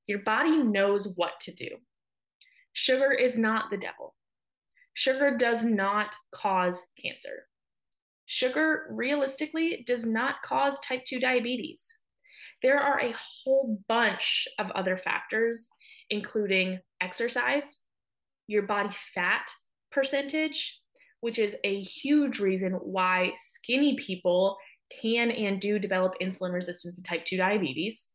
Your 0.08 0.20
body 0.20 0.58
knows 0.58 1.14
what 1.16 1.40
to 1.42 1.54
do. 1.54 1.70
Sugar 2.74 3.12
is 3.12 3.38
not 3.38 3.70
the 3.70 3.78
devil. 3.78 4.16
Sugar 4.94 5.36
does 5.38 5.64
not 5.64 6.16
cause 6.34 6.82
cancer. 7.02 7.48
Sugar 8.26 8.88
realistically 8.92 9.84
does 9.86 10.06
not 10.06 10.42
cause 10.44 10.80
type 10.80 11.06
2 11.06 11.20
diabetes. 11.20 12.00
There 12.62 12.80
are 12.80 13.00
a 13.00 13.16
whole 13.18 13.82
bunch 13.88 14.48
of 14.60 14.72
other 14.72 14.98
factors, 14.98 15.70
including 16.10 16.80
exercise, 17.02 17.80
your 18.48 18.64
body 18.64 18.94
fat 19.14 19.52
percentage, 19.92 20.80
which 21.22 21.40
is 21.40 21.56
a 21.64 21.82
huge 21.82 22.40
reason 22.40 22.74
why 22.74 23.34
skinny 23.36 23.96
people 23.98 24.58
can 25.02 25.32
and 25.32 25.60
do 25.60 25.80
develop 25.80 26.16
insulin 26.22 26.54
resistance 26.54 26.98
and 26.98 27.06
type 27.06 27.26
2 27.26 27.38
diabetes 27.38 28.12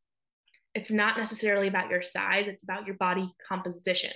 it's 0.76 0.90
not 0.90 1.16
necessarily 1.16 1.68
about 1.68 1.88
your 1.88 2.02
size, 2.02 2.48
it's 2.48 2.62
about 2.62 2.86
your 2.86 2.96
body 2.96 3.26
composition 3.48 4.12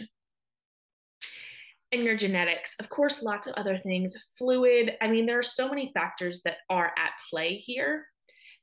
and 1.93 2.05
your 2.05 2.17
genetics. 2.17 2.77
Of 2.79 2.89
course, 2.89 3.23
lots 3.23 3.47
of 3.47 3.55
other 3.55 3.77
things, 3.77 4.17
fluid. 4.39 4.93
I 5.01 5.09
mean, 5.09 5.27
there 5.27 5.39
are 5.39 5.43
so 5.43 5.69
many 5.69 5.91
factors 5.93 6.43
that 6.45 6.59
are 6.69 6.93
at 6.97 7.13
play 7.31 7.57
here. 7.57 8.07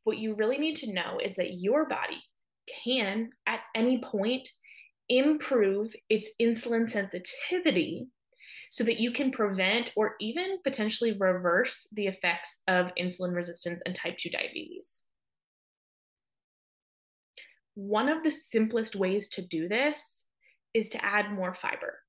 What 0.03 0.17
you 0.17 0.35
really 0.35 0.57
need 0.57 0.77
to 0.77 0.93
know 0.93 1.19
is 1.21 1.35
that 1.35 1.59
your 1.59 1.85
body 1.85 2.23
can, 2.85 3.31
at 3.45 3.61
any 3.75 3.99
point, 3.99 4.49
improve 5.09 5.93
its 6.09 6.29
insulin 6.41 6.87
sensitivity 6.87 8.07
so 8.69 8.83
that 8.83 8.99
you 8.99 9.11
can 9.11 9.31
prevent 9.31 9.91
or 9.95 10.15
even 10.19 10.57
potentially 10.63 11.15
reverse 11.17 11.87
the 11.93 12.07
effects 12.07 12.61
of 12.67 12.91
insulin 12.99 13.33
resistance 13.33 13.81
and 13.85 13.95
type 13.95 14.17
2 14.17 14.29
diabetes. 14.29 15.03
One 17.75 18.09
of 18.09 18.23
the 18.23 18.31
simplest 18.31 18.95
ways 18.95 19.29
to 19.29 19.41
do 19.41 19.67
this 19.67 20.25
is 20.73 20.89
to 20.89 21.05
add 21.05 21.31
more 21.31 21.53
fiber. 21.53 21.99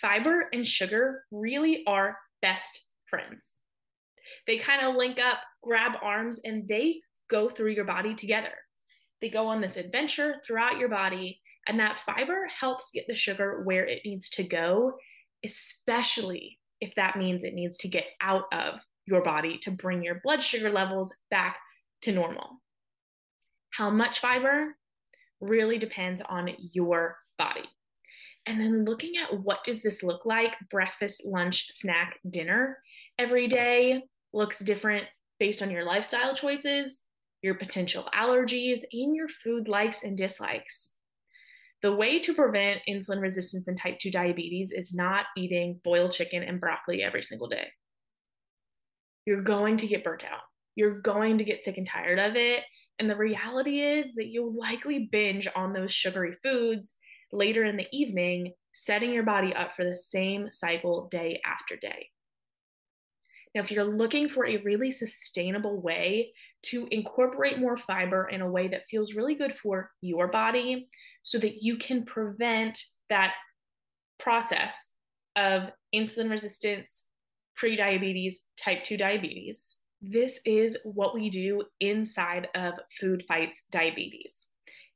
Fiber 0.00 0.48
and 0.52 0.66
sugar 0.66 1.24
really 1.30 1.84
are 1.86 2.18
best 2.42 2.88
friends. 3.06 3.58
They 4.46 4.58
kind 4.58 4.84
of 4.86 4.96
link 4.96 5.18
up, 5.18 5.38
grab 5.62 5.92
arms, 6.02 6.40
and 6.44 6.66
they 6.66 7.00
go 7.30 7.48
through 7.48 7.72
your 7.72 7.84
body 7.84 8.14
together. 8.14 8.52
They 9.20 9.28
go 9.28 9.46
on 9.46 9.60
this 9.60 9.76
adventure 9.76 10.36
throughout 10.46 10.78
your 10.78 10.88
body, 10.88 11.40
and 11.66 11.78
that 11.80 11.98
fiber 11.98 12.46
helps 12.48 12.90
get 12.92 13.06
the 13.06 13.14
sugar 13.14 13.62
where 13.64 13.86
it 13.86 14.02
needs 14.04 14.28
to 14.30 14.44
go, 14.44 14.94
especially 15.44 16.58
if 16.80 16.94
that 16.96 17.16
means 17.16 17.44
it 17.44 17.54
needs 17.54 17.78
to 17.78 17.88
get 17.88 18.06
out 18.20 18.44
of 18.52 18.80
your 19.06 19.22
body 19.22 19.58
to 19.58 19.70
bring 19.70 20.02
your 20.02 20.20
blood 20.24 20.42
sugar 20.42 20.70
levels 20.70 21.14
back 21.30 21.58
to 22.02 22.12
normal. 22.12 22.60
How 23.70 23.90
much 23.90 24.20
fiber 24.20 24.76
really 25.40 25.78
depends 25.78 26.22
on 26.22 26.50
your 26.72 27.16
body. 27.38 27.64
And 28.46 28.60
then 28.60 28.84
looking 28.84 29.12
at 29.16 29.40
what 29.42 29.64
does 29.64 29.82
this 29.82 30.02
look 30.02 30.24
like 30.24 30.54
breakfast 30.70 31.22
lunch 31.24 31.66
snack 31.70 32.18
dinner 32.30 32.78
every 33.18 33.46
day 33.46 34.02
looks 34.32 34.58
different 34.58 35.04
based 35.38 35.62
on 35.62 35.70
your 35.70 35.84
lifestyle 35.84 36.34
choices 36.34 37.02
your 37.44 37.54
potential 37.54 38.08
allergies 38.14 38.80
and 38.90 39.14
your 39.14 39.28
food 39.28 39.68
likes 39.68 40.02
and 40.02 40.16
dislikes. 40.16 40.94
The 41.82 41.94
way 41.94 42.18
to 42.20 42.32
prevent 42.32 42.80
insulin 42.88 43.20
resistance 43.20 43.68
and 43.68 43.78
type 43.78 43.98
2 43.98 44.10
diabetes 44.10 44.72
is 44.74 44.94
not 44.94 45.26
eating 45.36 45.78
boiled 45.84 46.12
chicken 46.12 46.42
and 46.42 46.58
broccoli 46.58 47.02
every 47.02 47.22
single 47.22 47.48
day. 47.48 47.68
You're 49.26 49.42
going 49.42 49.76
to 49.76 49.86
get 49.86 50.04
burnt 50.04 50.24
out. 50.24 50.40
You're 50.74 51.02
going 51.02 51.36
to 51.36 51.44
get 51.44 51.62
sick 51.62 51.76
and 51.76 51.86
tired 51.86 52.18
of 52.18 52.34
it. 52.34 52.62
And 52.98 53.10
the 53.10 53.16
reality 53.16 53.80
is 53.80 54.14
that 54.14 54.28
you'll 54.28 54.56
likely 54.56 55.10
binge 55.12 55.46
on 55.54 55.74
those 55.74 55.92
sugary 55.92 56.36
foods 56.42 56.94
later 57.34 57.64
in 57.64 57.76
the 57.76 57.88
evening, 57.92 58.52
setting 58.72 59.12
your 59.12 59.22
body 59.22 59.52
up 59.54 59.72
for 59.72 59.84
the 59.84 59.96
same 59.96 60.50
cycle 60.50 61.08
day 61.10 61.40
after 61.44 61.76
day. 61.76 62.08
Now, 63.54 63.60
if 63.60 63.70
you're 63.70 63.84
looking 63.84 64.28
for 64.28 64.46
a 64.46 64.56
really 64.58 64.90
sustainable 64.90 65.80
way 65.80 66.32
to 66.64 66.88
incorporate 66.90 67.60
more 67.60 67.76
fiber 67.76 68.28
in 68.28 68.40
a 68.40 68.50
way 68.50 68.66
that 68.68 68.86
feels 68.90 69.14
really 69.14 69.36
good 69.36 69.52
for 69.52 69.90
your 70.00 70.26
body 70.26 70.88
so 71.22 71.38
that 71.38 71.62
you 71.62 71.76
can 71.76 72.04
prevent 72.04 72.82
that 73.10 73.34
process 74.18 74.90
of 75.36 75.70
insulin 75.94 76.30
resistance, 76.30 77.06
prediabetes, 77.56 78.34
type 78.56 78.82
2 78.82 78.96
diabetes, 78.96 79.78
this 80.02 80.40
is 80.44 80.76
what 80.84 81.14
we 81.14 81.30
do 81.30 81.62
inside 81.80 82.48
of 82.54 82.74
Food 83.00 83.24
Fights 83.26 83.64
Diabetes. 83.70 84.46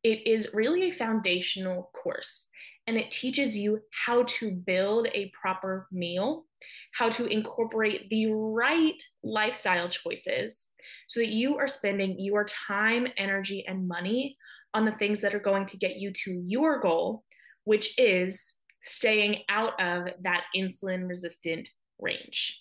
It 0.02 0.26
is 0.26 0.50
really 0.54 0.88
a 0.88 0.92
foundational 0.92 1.90
course 1.92 2.48
and 2.88 2.96
it 2.96 3.10
teaches 3.10 3.56
you 3.56 3.80
how 3.92 4.22
to 4.24 4.50
build 4.50 5.08
a 5.12 5.30
proper 5.38 5.86
meal, 5.92 6.46
how 6.94 7.10
to 7.10 7.26
incorporate 7.26 8.08
the 8.08 8.32
right 8.32 8.96
lifestyle 9.22 9.90
choices 9.90 10.68
so 11.06 11.20
that 11.20 11.28
you 11.28 11.58
are 11.58 11.68
spending 11.68 12.18
your 12.18 12.44
time, 12.44 13.06
energy, 13.18 13.62
and 13.68 13.86
money 13.86 14.38
on 14.72 14.86
the 14.86 14.92
things 14.92 15.20
that 15.20 15.34
are 15.34 15.40
going 15.40 15.66
to 15.66 15.76
get 15.76 15.96
you 15.96 16.12
to 16.24 16.42
your 16.46 16.80
goal, 16.80 17.24
which 17.64 17.98
is 17.98 18.54
staying 18.80 19.42
out 19.50 19.78
of 19.78 20.08
that 20.22 20.44
insulin 20.56 21.06
resistant 21.06 21.68
range. 21.98 22.58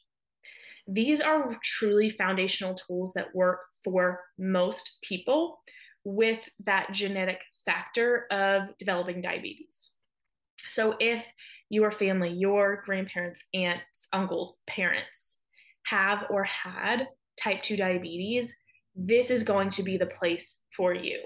These 0.88 1.22
are 1.22 1.58
truly 1.64 2.10
foundational 2.10 2.76
tools 2.76 3.14
that 3.14 3.34
work 3.34 3.60
for 3.84 4.20
most 4.38 4.98
people 5.04 5.60
with 6.04 6.48
that 6.66 6.92
genetic 6.92 7.42
factor 7.66 8.26
of 8.32 8.78
developing 8.78 9.22
diabetes. 9.22 9.92
So 10.68 10.96
if 11.00 11.26
your 11.70 11.92
family, 11.92 12.30
your 12.30 12.82
grandparents, 12.86 13.44
aunts, 13.54 14.08
uncles, 14.14 14.60
parents 14.68 15.38
have 15.86 16.26
or 16.30 16.44
had 16.44 17.08
type 17.42 17.62
2 17.62 17.78
diabetes, 17.78 18.56
this 18.96 19.30
is 19.30 19.44
going 19.44 19.70
to 19.70 19.84
be 19.84 19.98
the 19.98 20.06
place 20.06 20.64
for 20.76 20.94
you. 20.94 21.20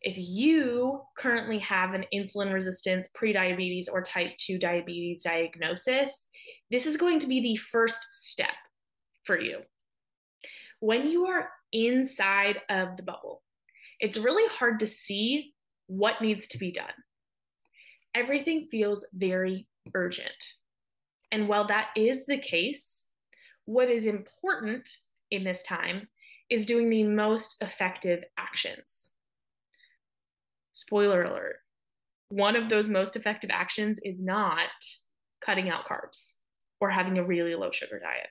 If 0.00 0.14
you 0.16 1.02
currently 1.18 1.58
have 1.58 1.92
an 1.92 2.04
insulin 2.14 2.52
resistance, 2.52 3.08
prediabetes, 3.20 3.86
or 3.92 4.00
type 4.02 4.36
2 4.38 4.58
diabetes 4.58 5.22
diagnosis, 5.22 6.26
this 6.70 6.86
is 6.86 6.96
going 6.96 7.18
to 7.20 7.26
be 7.26 7.40
the 7.40 7.56
first 7.56 8.02
step 8.22 8.54
for 9.24 9.40
you. 9.40 9.58
When 10.80 11.08
you 11.08 11.26
are 11.26 11.50
inside 11.72 12.60
of 12.68 12.96
the 12.96 13.02
bubble, 13.02 13.42
it's 14.00 14.18
really 14.18 14.48
hard 14.54 14.80
to 14.80 14.86
see 14.86 15.54
what 15.86 16.20
needs 16.20 16.46
to 16.48 16.58
be 16.58 16.70
done. 16.70 16.86
Everything 18.14 18.68
feels 18.70 19.06
very 19.12 19.66
urgent. 19.94 20.44
And 21.30 21.48
while 21.48 21.66
that 21.68 21.88
is 21.96 22.26
the 22.26 22.38
case, 22.38 23.06
what 23.64 23.90
is 23.90 24.06
important 24.06 24.88
in 25.30 25.44
this 25.44 25.62
time 25.62 26.08
is 26.48 26.66
doing 26.66 26.88
the 26.88 27.04
most 27.04 27.62
effective 27.62 28.24
actions. 28.38 29.12
Spoiler 30.72 31.24
alert 31.24 31.56
one 32.30 32.56
of 32.56 32.68
those 32.68 32.88
most 32.88 33.16
effective 33.16 33.50
actions 33.50 33.98
is 34.04 34.22
not 34.22 34.68
cutting 35.40 35.70
out 35.70 35.86
carbs 35.86 36.34
or 36.80 36.90
having 36.90 37.18
a 37.18 37.24
really 37.24 37.54
low 37.54 37.70
sugar 37.70 37.98
diet. 37.98 38.28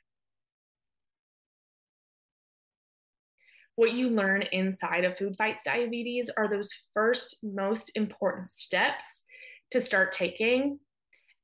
What 3.78 3.94
you 3.94 4.10
learn 4.10 4.42
inside 4.52 5.06
of 5.06 5.18
Food 5.18 5.36
Fights 5.38 5.64
Diabetes 5.64 6.32
are 6.36 6.50
those 6.50 6.72
first 6.96 7.38
most 7.44 7.92
important 7.94 8.48
steps 8.48 9.24
to 9.70 9.80
start 9.80 10.12
taking. 10.12 10.80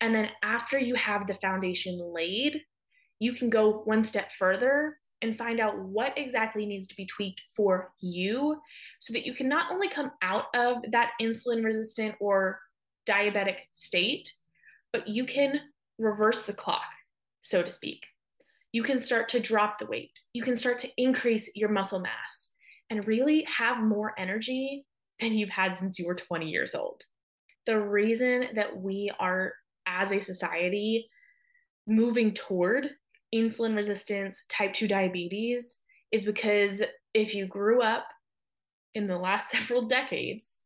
And 0.01 0.15
then 0.15 0.29
after 0.41 0.79
you 0.79 0.95
have 0.95 1.27
the 1.27 1.35
foundation 1.35 1.99
laid, 2.11 2.61
you 3.19 3.33
can 3.33 3.51
go 3.51 3.83
one 3.85 4.03
step 4.03 4.31
further 4.31 4.97
and 5.21 5.37
find 5.37 5.59
out 5.59 5.77
what 5.77 6.17
exactly 6.17 6.65
needs 6.65 6.87
to 6.87 6.95
be 6.95 7.05
tweaked 7.05 7.43
for 7.55 7.93
you 8.01 8.59
so 8.99 9.13
that 9.13 9.27
you 9.27 9.35
can 9.35 9.47
not 9.47 9.71
only 9.71 9.87
come 9.87 10.11
out 10.23 10.45
of 10.55 10.77
that 10.91 11.11
insulin 11.21 11.63
resistant 11.63 12.15
or 12.19 12.59
diabetic 13.07 13.57
state, 13.73 14.33
but 14.91 15.07
you 15.07 15.23
can 15.23 15.59
reverse 15.99 16.43
the 16.47 16.53
clock, 16.53 16.81
so 17.41 17.61
to 17.61 17.69
speak 17.69 18.07
you 18.73 18.83
can 18.83 18.99
start 18.99 19.29
to 19.29 19.39
drop 19.39 19.77
the 19.77 19.85
weight. 19.85 20.19
You 20.33 20.41
can 20.41 20.57
start 20.57 20.79
to 20.79 20.89
increase 20.97 21.55
your 21.55 21.69
muscle 21.69 21.99
mass 21.99 22.51
and 22.89 23.07
really 23.07 23.43
have 23.43 23.81
more 23.81 24.13
energy 24.17 24.85
than 25.19 25.33
you've 25.33 25.49
had 25.49 25.77
since 25.77 25.97
you 25.97 26.07
were 26.07 26.15
20 26.15 26.49
years 26.49 26.75
old. 26.75 27.03
The 27.65 27.79
reason 27.79 28.47
that 28.55 28.75
we 28.75 29.11
are, 29.19 29.53
as 29.85 30.11
a 30.11 30.19
society, 30.19 31.07
moving 31.87 32.33
toward 32.33 32.89
insulin 33.33 33.75
resistance, 33.75 34.43
type 34.49 34.73
2 34.73 34.87
diabetes 34.87 35.77
is 36.11 36.25
because 36.25 36.83
if 37.13 37.35
you 37.35 37.45
grew 37.45 37.81
up 37.81 38.07
in 38.95 39.07
the 39.07 39.17
last 39.17 39.49
several 39.51 39.83
decades, 39.83 40.61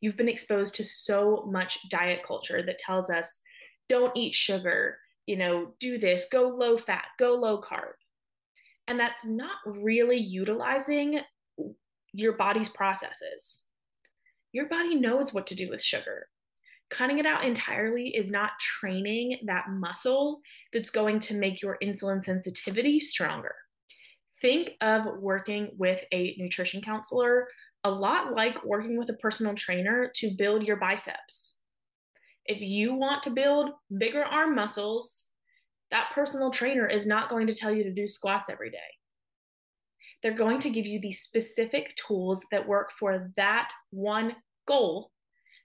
you've 0.00 0.16
been 0.16 0.28
exposed 0.28 0.74
to 0.74 0.84
so 0.84 1.48
much 1.50 1.88
diet 1.88 2.24
culture 2.26 2.60
that 2.60 2.78
tells 2.78 3.08
us 3.08 3.40
don't 3.88 4.16
eat 4.16 4.34
sugar, 4.34 4.98
you 5.26 5.36
know, 5.36 5.74
do 5.78 5.98
this, 5.98 6.28
go 6.30 6.48
low 6.48 6.76
fat, 6.76 7.06
go 7.18 7.34
low 7.34 7.60
carb. 7.60 7.94
And 8.88 8.98
that's 8.98 9.24
not 9.24 9.56
really 9.64 10.18
utilizing 10.18 11.20
your 12.12 12.32
body's 12.32 12.68
processes. 12.68 13.62
Your 14.52 14.68
body 14.68 14.96
knows 14.96 15.32
what 15.32 15.46
to 15.48 15.54
do 15.54 15.70
with 15.70 15.82
sugar. 15.82 16.26
Cutting 16.90 17.18
it 17.18 17.24
out 17.24 17.44
entirely 17.44 18.08
is 18.08 18.30
not 18.30 18.50
training 18.60 19.38
that 19.46 19.70
muscle 19.70 20.40
that's 20.72 20.90
going 20.90 21.20
to 21.20 21.34
make 21.34 21.62
your 21.62 21.78
insulin 21.82 22.22
sensitivity 22.22 23.00
stronger. 23.00 23.54
Think 24.42 24.72
of 24.82 25.06
working 25.20 25.70
with 25.78 26.04
a 26.12 26.34
nutrition 26.38 26.82
counselor 26.82 27.48
a 27.84 27.90
lot 27.90 28.32
like 28.34 28.64
working 28.64 28.96
with 28.96 29.08
a 29.08 29.14
personal 29.14 29.54
trainer 29.54 30.10
to 30.16 30.34
build 30.36 30.62
your 30.62 30.76
biceps. 30.76 31.56
If 32.46 32.60
you 32.60 32.94
want 32.94 33.22
to 33.24 33.30
build 33.30 33.70
bigger 33.96 34.24
arm 34.24 34.54
muscles, 34.54 35.26
that 35.90 36.10
personal 36.12 36.50
trainer 36.50 36.86
is 36.86 37.06
not 37.06 37.28
going 37.28 37.46
to 37.46 37.54
tell 37.54 37.72
you 37.72 37.84
to 37.84 37.92
do 37.92 38.08
squats 38.08 38.50
every 38.50 38.70
day. 38.70 38.78
They're 40.22 40.32
going 40.32 40.58
to 40.60 40.70
give 40.70 40.86
you 40.86 41.00
the 41.00 41.12
specific 41.12 41.94
tools 41.96 42.44
that 42.50 42.66
work 42.66 42.92
for 42.98 43.30
that 43.36 43.70
one 43.90 44.36
goal 44.66 45.10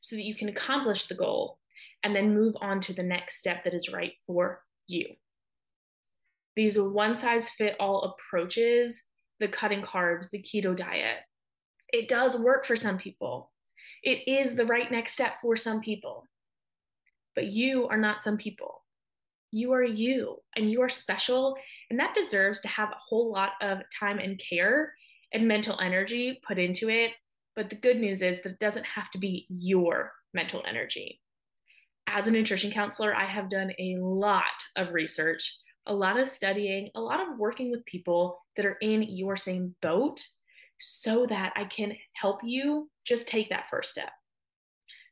so 0.02 0.16
that 0.16 0.26
you 0.26 0.36
can 0.36 0.50
accomplish 0.50 1.08
the 1.08 1.16
goal 1.16 1.60
and 2.04 2.16
then 2.16 2.34
move 2.34 2.56
on 2.62 2.80
to 2.82 2.94
the 2.94 3.04
next 3.04 3.40
step 3.40 3.64
that 3.64 3.74
is 3.74 3.92
right 3.92 4.14
for 4.26 4.64
you. 4.88 5.06
These 6.56 6.80
one 6.80 7.16
size 7.16 7.50
fit 7.52 7.76
all 7.80 8.16
approaches, 8.16 9.04
the 9.40 9.48
cutting 9.48 9.82
carbs, 9.82 10.30
the 10.30 10.42
keto 10.42 10.76
diet, 10.76 11.18
it 11.94 12.10
does 12.10 12.40
work 12.40 12.66
for 12.66 12.76
some 12.76 12.98
people. 12.98 13.52
It 14.04 14.28
is 14.28 14.56
the 14.56 14.66
right 14.66 14.92
next 14.92 15.14
step 15.14 15.36
for 15.42 15.56
some 15.56 15.82
people 15.82 16.26
but 17.38 17.54
you 17.54 17.88
are 17.88 17.98
not 17.98 18.20
some 18.20 18.36
people. 18.36 18.84
You 19.52 19.72
are 19.72 19.84
you 19.84 20.38
and 20.56 20.72
you 20.72 20.82
are 20.82 20.90
special. 20.90 21.56
And 21.92 22.00
that 22.00 22.16
deserves 22.16 22.62
to 22.62 22.68
have 22.68 22.90
a 22.90 22.98
whole 22.98 23.32
lot 23.32 23.52
of 23.62 23.78
time 23.98 24.18
and 24.18 24.40
care 24.40 24.96
and 25.32 25.48
mental 25.48 25.80
energy 25.80 26.42
put 26.46 26.58
into 26.58 26.90
it. 26.90 27.12
But 27.56 27.70
the 27.70 27.76
good 27.76 28.00
news 28.00 28.24
is 28.24 28.42
that 28.42 28.54
it 28.54 28.60
doesn't 28.60 28.88
have 28.88 29.12
to 29.12 29.20
be 29.20 29.46
your 29.50 30.14
mental 30.34 30.64
energy. 30.68 31.22
As 32.08 32.26
a 32.26 32.32
nutrition 32.32 32.72
counselor, 32.72 33.16
I 33.16 33.26
have 33.26 33.52
done 33.52 33.72
a 33.78 33.98
lot 34.00 34.46
of 34.76 34.94
research, 34.94 35.60
a 35.86 35.94
lot 35.94 36.20
of 36.20 36.28
studying, 36.28 36.90
a 36.96 37.02
lot 37.02 37.22
of 37.22 37.38
working 37.38 37.70
with 37.70 37.86
people 37.86 38.40
that 38.56 38.66
are 38.66 38.78
in 38.82 39.04
your 39.04 39.36
same 39.36 39.76
boat 39.84 40.26
so 40.80 41.28
that 41.28 41.54
I 41.56 41.66
can 41.66 41.94
help 42.14 42.40
you 42.44 42.90
just 43.06 43.28
take 43.28 43.50
that 43.50 43.70
first 43.70 43.92
step 43.92 44.10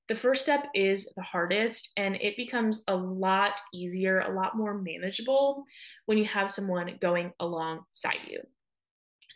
the 0.07 0.15
first 0.15 0.43
step 0.43 0.67
is 0.75 1.09
the 1.15 1.23
hardest 1.23 1.91
and 1.97 2.15
it 2.15 2.37
becomes 2.37 2.83
a 2.87 2.95
lot 2.95 3.59
easier, 3.73 4.19
a 4.19 4.33
lot 4.33 4.55
more 4.55 4.77
manageable 4.77 5.63
when 6.05 6.17
you 6.17 6.25
have 6.25 6.51
someone 6.51 6.97
going 7.01 7.31
alongside 7.39 8.19
you. 8.27 8.39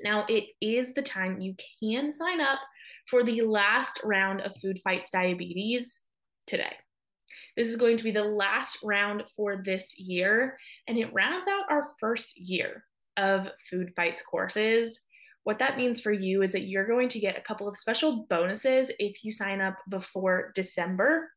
Now, 0.02 0.26
it 0.30 0.46
is 0.62 0.94
the 0.94 1.02
time 1.02 1.42
you 1.42 1.56
can 1.82 2.14
sign 2.14 2.40
up 2.40 2.60
for 3.08 3.24
the 3.24 3.42
last 3.42 4.00
round 4.04 4.42
of 4.42 4.56
Food 4.62 4.80
Fights 4.84 5.10
Diabetes 5.10 6.02
today. 6.48 6.74
This 7.58 7.68
is 7.68 7.76
going 7.76 7.98
to 7.98 8.04
be 8.04 8.12
the 8.12 8.24
last 8.24 8.78
round 8.84 9.24
for 9.36 9.62
this 9.64 10.00
year, 10.00 10.58
and 10.88 10.98
it 10.98 11.14
rounds 11.14 11.48
out 11.48 11.66
our 11.70 11.90
first 12.00 12.40
year 12.40 12.86
of 13.18 13.48
Food 13.70 13.92
Fights 13.96 14.22
courses. 14.22 15.02
What 15.44 15.60
that 15.60 15.78
means 15.78 16.02
for 16.02 16.12
you 16.12 16.42
is 16.42 16.52
that 16.52 16.68
you're 16.68 16.88
going 16.88 17.10
to 17.10 17.20
get 17.20 17.38
a 17.38 17.42
couple 17.42 17.68
of 17.68 17.78
special 17.78 18.26
bonuses 18.30 18.92
if 19.00 19.24
you 19.24 19.32
sign 19.32 19.62
up 19.62 19.78
before 19.90 20.52
December. 20.56 21.32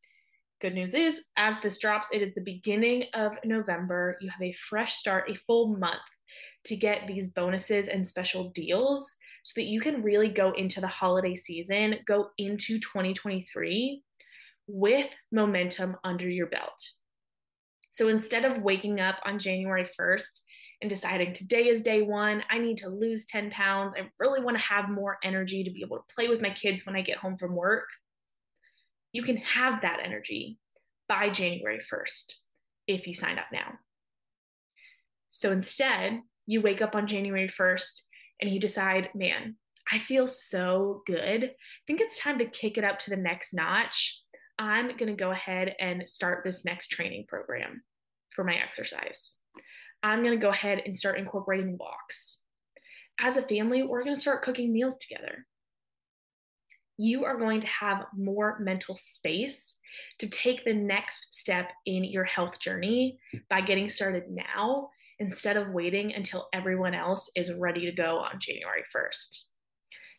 Good 0.61 0.75
news 0.75 0.95
is, 0.95 1.25
as 1.37 1.59
this 1.61 1.79
drops, 1.79 2.09
it 2.13 2.23
is 2.23 2.35
the 2.35 2.41
beginning 2.41 3.05
of 3.15 3.37
November. 3.45 4.17
You 4.21 4.31
have 4.31 4.43
a 4.43 4.53
fresh 4.53 4.95
start, 4.95 5.31
a 5.31 5.35
full 5.35 5.77
month 5.77 6.01
to 6.65 6.77
get 6.77 7.07
these 7.07 7.29
bonuses 7.29 7.89
and 7.89 8.07
special 8.07 8.51
deals 8.51 9.17
so 9.43 9.61
that 9.61 9.67
you 9.67 9.81
can 9.81 10.03
really 10.03 10.29
go 10.29 10.53
into 10.53 10.81
the 10.81 10.87
holiday 10.87 11.35
season, 11.35 11.97
go 12.07 12.29
into 12.39 12.79
2023 12.79 14.03
with 14.69 15.15
momentum 15.33 15.97
under 16.05 16.29
your 16.29 16.47
belt. 16.47 16.81
So 17.91 18.09
instead 18.09 18.45
of 18.45 18.63
waking 18.63 19.01
up 19.01 19.17
on 19.25 19.39
January 19.39 19.87
1st 19.99 20.41
and 20.83 20.91
deciding 20.91 21.33
today 21.33 21.69
is 21.69 21.81
day 21.81 22.03
one, 22.03 22.43
I 22.51 22.59
need 22.59 22.79
to 22.79 22.89
lose 22.89 23.25
10 23.27 23.51
pounds, 23.51 23.95
I 23.97 24.11
really 24.19 24.43
want 24.43 24.59
to 24.59 24.63
have 24.65 24.91
more 24.91 25.17
energy 25.23 25.65
to 25.65 25.71
be 25.71 25.83
able 25.83 25.99
to 25.99 26.15
play 26.15 26.29
with 26.29 26.43
my 26.43 26.51
kids 26.51 26.85
when 26.85 26.97
I 26.97 27.03
get 27.03 27.19
home 27.19 27.39
from 27.39 27.55
work, 27.55 27.89
you 29.13 29.23
can 29.23 29.37
have 29.39 29.83
that 29.83 30.01
energy 30.05 30.59
by 31.09 31.31
January 31.31 31.79
1st 31.79 32.35
if 32.89 33.07
you 33.07 33.15
sign 33.15 33.39
up 33.39 33.47
now. 33.53 33.75
So 35.29 35.53
instead, 35.53 36.21
you 36.47 36.61
wake 36.61 36.83
up 36.83 36.97
on 36.97 37.07
January 37.07 37.49
1st 37.49 38.03
and 38.41 38.51
you 38.51 38.59
decide, 38.59 39.11
man, 39.15 39.57
I 39.91 39.99
feel 39.99 40.27
so 40.27 41.03
good. 41.07 41.45
I 41.45 41.51
think 41.87 42.01
it's 42.01 42.19
time 42.19 42.39
to 42.39 42.45
kick 42.45 42.77
it 42.77 42.85
up 42.85 42.99
to 43.01 43.11
the 43.11 43.17
next 43.17 43.55
notch. 43.55 44.21
I'm 44.59 44.89
going 44.97 45.07
to 45.07 45.15
go 45.15 45.31
ahead 45.31 45.75
and 45.79 46.09
start 46.09 46.43
this 46.45 46.65
next 46.65 46.89
training 46.89 47.27
program 47.29 47.83
for 48.31 48.45
my 48.45 48.55
exercise. 48.55 49.37
I'm 50.03 50.23
going 50.23 50.39
to 50.39 50.43
go 50.43 50.51
ahead 50.51 50.83
and 50.85 50.97
start 50.97 51.19
incorporating 51.19 51.77
walks. 51.79 52.43
As 53.21 53.37
a 53.37 53.43
family, 53.43 53.83
we're 53.83 54.03
going 54.03 54.17
to 54.17 54.21
start 54.21 54.43
cooking 54.43 54.73
meals 54.73 54.97
together. 54.97 55.47
You 56.99 57.25
are 57.25 57.39
going 57.39 57.61
to 57.61 57.67
have 57.67 58.07
more 58.17 58.59
mental 58.61 58.97
space 58.97 59.77
to 60.19 60.29
take 60.29 60.65
the 60.65 60.75
next 60.75 61.35
step 61.35 61.71
in 61.87 62.05
your 62.05 62.25
health 62.25 62.59
journey 62.59 63.19
by 63.49 63.61
getting 63.61 63.89
started 63.89 64.25
now 64.29 64.89
instead 65.19 65.57
of 65.57 65.71
waiting 65.71 66.15
until 66.15 66.49
everyone 66.53 66.95
else 66.95 67.31
is 67.37 67.53
ready 67.55 67.87
to 67.87 67.93
go 67.93 68.19
on 68.19 68.41
January 68.41 68.83
1st. 68.95 69.45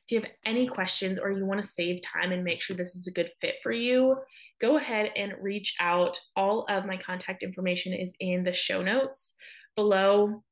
If 0.06 0.12
you 0.12 0.22
have 0.22 0.30
any 0.46 0.68
questions 0.68 1.20
or 1.20 1.32
you 1.32 1.46
want 1.46 1.62
to 1.62 1.68
save 1.68 2.02
time 2.02 2.32
and 2.32 2.44
make 2.44 2.62
sure 2.62 2.76
this 2.76 2.96
is 2.96 3.08
a 3.08 3.12
good 3.12 3.32
fit 3.40 3.56
for 3.64 3.72
you, 3.72 4.18
go 4.60 4.78
ahead 4.78 5.12
and 5.16 5.34
reach 5.42 5.76
out. 5.80 6.20
All 6.36 6.66
of 6.70 6.86
my 6.86 6.98
contact 6.98 7.44
information 7.44 7.94
is 7.94 8.14
in 8.20 8.44
the 8.44 8.54
show 8.54 8.82
notes 8.82 9.34
below, 9.76 10.44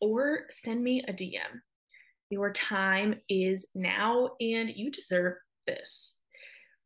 or 0.00 0.46
send 0.50 0.82
me 0.82 1.04
a 1.06 1.12
DM. 1.12 1.60
Your 2.30 2.52
time 2.52 3.20
is 3.28 3.66
now, 3.74 4.30
and 4.40 4.70
you 4.74 4.90
deserve 4.90 5.34
this. 5.66 6.16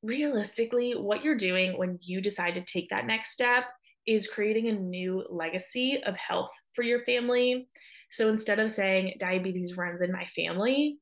Realistically, 0.02 0.92
what 0.92 1.24
you're 1.24 1.34
doing 1.34 1.78
when 1.78 1.98
you 2.00 2.20
decide 2.20 2.54
to 2.54 2.64
take 2.64 2.90
that 2.90 3.06
next 3.06 3.32
step 3.32 3.64
is 4.06 4.28
creating 4.28 4.68
a 4.68 4.72
new 4.72 5.24
legacy 5.28 6.02
of 6.04 6.16
health 6.16 6.50
for 6.72 6.82
your 6.82 7.04
family. 7.04 7.68
So 8.10 8.28
instead 8.28 8.58
of 8.58 8.70
saying 8.70 9.16
diabetes 9.18 9.76
runs 9.76 10.00
in 10.00 10.12
my 10.12 10.24
family, 10.26 10.98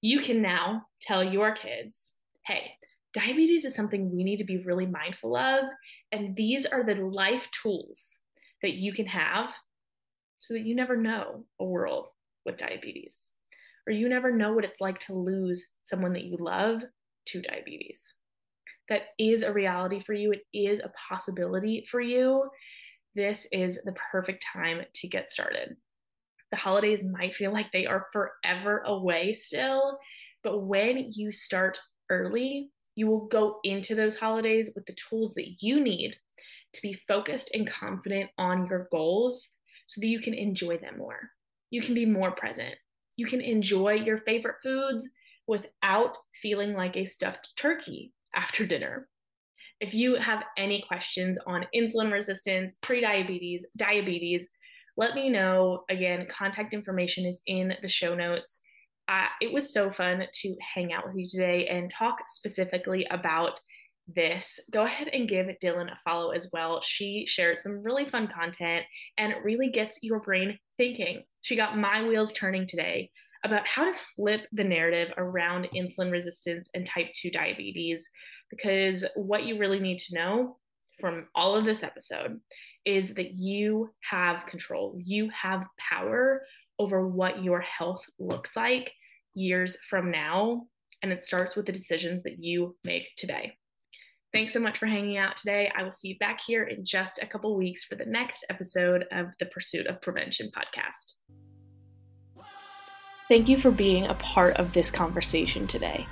you 0.00 0.20
can 0.20 0.42
now 0.42 0.82
tell 1.00 1.24
your 1.24 1.52
kids, 1.52 2.12
hey, 2.44 2.72
diabetes 3.14 3.64
is 3.64 3.74
something 3.74 4.14
we 4.14 4.24
need 4.24 4.36
to 4.38 4.44
be 4.44 4.62
really 4.64 4.86
mindful 4.86 5.36
of. 5.36 5.64
And 6.12 6.36
these 6.36 6.66
are 6.66 6.84
the 6.84 6.96
life 6.96 7.48
tools 7.62 8.18
that 8.62 8.74
you 8.74 8.92
can 8.92 9.06
have 9.06 9.54
so 10.38 10.54
that 10.54 10.64
you 10.64 10.74
never 10.74 10.96
know 10.96 11.44
a 11.60 11.64
world 11.64 12.08
with 12.44 12.56
diabetes, 12.56 13.32
or 13.86 13.92
you 13.92 14.08
never 14.08 14.30
know 14.30 14.52
what 14.52 14.64
it's 14.64 14.80
like 14.80 14.98
to 15.00 15.14
lose 15.14 15.68
someone 15.82 16.12
that 16.12 16.24
you 16.24 16.36
love 16.38 16.84
to 17.26 17.42
diabetes. 17.42 18.14
That 18.88 19.08
is 19.18 19.42
a 19.42 19.52
reality 19.52 20.00
for 20.00 20.14
you, 20.14 20.32
it 20.32 20.42
is 20.54 20.80
a 20.80 20.92
possibility 21.08 21.84
for 21.90 22.00
you, 22.00 22.48
this 23.14 23.48
is 23.52 23.80
the 23.84 23.94
perfect 24.12 24.44
time 24.52 24.82
to 24.94 25.08
get 25.08 25.28
started. 25.28 25.76
The 26.52 26.56
holidays 26.56 27.02
might 27.02 27.34
feel 27.34 27.52
like 27.52 27.72
they 27.72 27.84
are 27.84 28.06
forever 28.12 28.82
away 28.86 29.32
still, 29.32 29.98
but 30.44 30.60
when 30.60 31.10
you 31.12 31.32
start 31.32 31.80
early, 32.10 32.70
you 32.94 33.06
will 33.06 33.26
go 33.26 33.58
into 33.64 33.94
those 33.94 34.16
holidays 34.18 34.72
with 34.74 34.86
the 34.86 34.94
tools 34.94 35.34
that 35.34 35.56
you 35.60 35.80
need 35.80 36.14
to 36.74 36.82
be 36.82 36.94
focused 37.08 37.50
and 37.54 37.68
confident 37.68 38.30
on 38.38 38.66
your 38.66 38.88
goals 38.90 39.50
so 39.88 40.00
that 40.00 40.06
you 40.06 40.20
can 40.20 40.34
enjoy 40.34 40.78
them 40.78 40.98
more. 40.98 41.30
You 41.70 41.82
can 41.82 41.94
be 41.94 42.06
more 42.06 42.30
present. 42.30 42.74
You 43.16 43.26
can 43.26 43.40
enjoy 43.40 43.94
your 43.94 44.18
favorite 44.18 44.60
foods 44.62 45.08
without 45.48 46.16
feeling 46.40 46.74
like 46.74 46.96
a 46.96 47.06
stuffed 47.06 47.54
turkey 47.56 48.12
after 48.34 48.64
dinner. 48.64 49.08
If 49.80 49.94
you 49.94 50.16
have 50.16 50.44
any 50.56 50.84
questions 50.86 51.38
on 51.46 51.66
insulin 51.74 52.12
resistance, 52.12 52.76
prediabetes, 52.82 53.62
diabetes, 53.76 54.46
let 54.96 55.14
me 55.14 55.30
know. 55.30 55.84
Again, 55.88 56.26
contact 56.28 56.74
information 56.74 57.24
is 57.24 57.42
in 57.46 57.72
the 57.80 57.88
show 57.88 58.14
notes. 58.14 58.60
Uh, 59.08 59.26
it 59.40 59.52
was 59.52 59.72
so 59.72 59.90
fun 59.90 60.24
to 60.32 60.56
hang 60.74 60.92
out 60.92 61.06
with 61.06 61.16
you 61.16 61.26
today 61.28 61.66
and 61.68 61.88
talk 61.88 62.18
specifically 62.26 63.06
about 63.10 63.58
this. 64.14 64.58
Go 64.70 64.84
ahead 64.84 65.08
and 65.12 65.28
give 65.28 65.46
Dylan 65.62 65.92
a 65.92 65.98
follow 66.04 66.30
as 66.30 66.50
well. 66.52 66.80
She 66.80 67.26
shares 67.26 67.62
some 67.62 67.82
really 67.82 68.06
fun 68.06 68.28
content 68.28 68.84
and 69.16 69.34
really 69.44 69.70
gets 69.70 69.98
your 70.02 70.20
brain 70.20 70.58
thinking. 70.76 71.22
She 71.42 71.56
got 71.56 71.78
my 71.78 72.06
wheels 72.06 72.32
turning 72.32 72.66
today 72.66 73.10
about 73.44 73.68
how 73.68 73.84
to 73.84 73.98
flip 74.16 74.46
the 74.52 74.64
narrative 74.64 75.12
around 75.16 75.68
insulin 75.74 76.10
resistance 76.10 76.68
and 76.74 76.84
type 76.86 77.12
2 77.14 77.30
diabetes. 77.30 78.08
Because 78.50 79.04
what 79.14 79.44
you 79.44 79.58
really 79.58 79.78
need 79.78 79.98
to 79.98 80.14
know 80.14 80.58
from 81.00 81.26
all 81.34 81.54
of 81.54 81.64
this 81.64 81.82
episode 81.82 82.40
is 82.84 83.14
that 83.14 83.32
you 83.32 83.90
have 84.00 84.46
control, 84.46 84.98
you 85.04 85.28
have 85.30 85.66
power 85.78 86.42
over 86.78 87.06
what 87.06 87.42
your 87.42 87.60
health 87.60 88.04
looks 88.18 88.56
like 88.56 88.92
years 89.34 89.76
from 89.88 90.10
now. 90.10 90.62
And 91.02 91.12
it 91.12 91.22
starts 91.22 91.54
with 91.54 91.66
the 91.66 91.72
decisions 91.72 92.24
that 92.24 92.42
you 92.42 92.76
make 92.82 93.04
today. 93.16 93.52
Thanks 94.32 94.52
so 94.52 94.60
much 94.60 94.76
for 94.76 94.86
hanging 94.86 95.16
out 95.16 95.36
today. 95.36 95.72
I 95.74 95.82
will 95.82 95.92
see 95.92 96.08
you 96.08 96.18
back 96.18 96.40
here 96.46 96.64
in 96.64 96.84
just 96.84 97.18
a 97.22 97.26
couple 97.26 97.56
weeks 97.56 97.84
for 97.84 97.94
the 97.94 98.04
next 98.04 98.44
episode 98.50 99.06
of 99.10 99.28
the 99.40 99.46
Pursuit 99.46 99.86
of 99.86 100.02
Prevention 100.02 100.50
podcast. 100.54 101.14
Thank 103.28 103.48
you 103.48 103.58
for 103.58 103.70
being 103.70 104.06
a 104.06 104.14
part 104.14 104.56
of 104.56 104.74
this 104.74 104.90
conversation 104.90 105.66
today. 105.66 106.06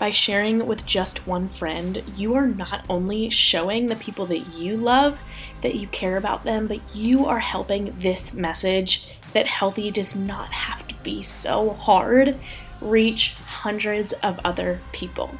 By 0.00 0.10
sharing 0.10 0.66
with 0.66 0.84
just 0.84 1.28
one 1.28 1.48
friend, 1.48 2.02
you 2.16 2.34
are 2.34 2.48
not 2.48 2.84
only 2.88 3.30
showing 3.30 3.86
the 3.86 3.96
people 3.96 4.26
that 4.26 4.54
you 4.54 4.76
love 4.76 5.16
that 5.62 5.76
you 5.76 5.86
care 5.88 6.16
about 6.16 6.42
them, 6.42 6.66
but 6.66 6.80
you 6.94 7.26
are 7.26 7.38
helping 7.38 7.96
this 8.00 8.32
message 8.34 9.06
that 9.32 9.46
healthy 9.46 9.92
does 9.92 10.16
not 10.16 10.52
have 10.52 10.88
to 10.88 10.94
be 11.04 11.22
so 11.22 11.70
hard 11.70 12.36
reach 12.80 13.34
hundreds 13.46 14.12
of 14.24 14.40
other 14.44 14.80
people. 14.92 15.30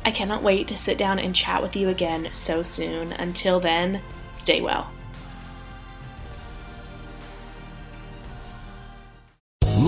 I 0.05 0.13
cannot 0.13 0.45
wait 0.45 0.69
to 0.69 0.77
sit 0.77 0.97
down 0.97 1.19
and 1.19 1.35
chat 1.35 1.61
with 1.61 1.75
you 1.75 1.89
again 1.89 2.29
so 2.33 2.63
soon. 2.63 3.13
Until 3.13 3.59
then, 3.59 4.01
stay 4.31 4.61
well. 4.61 4.93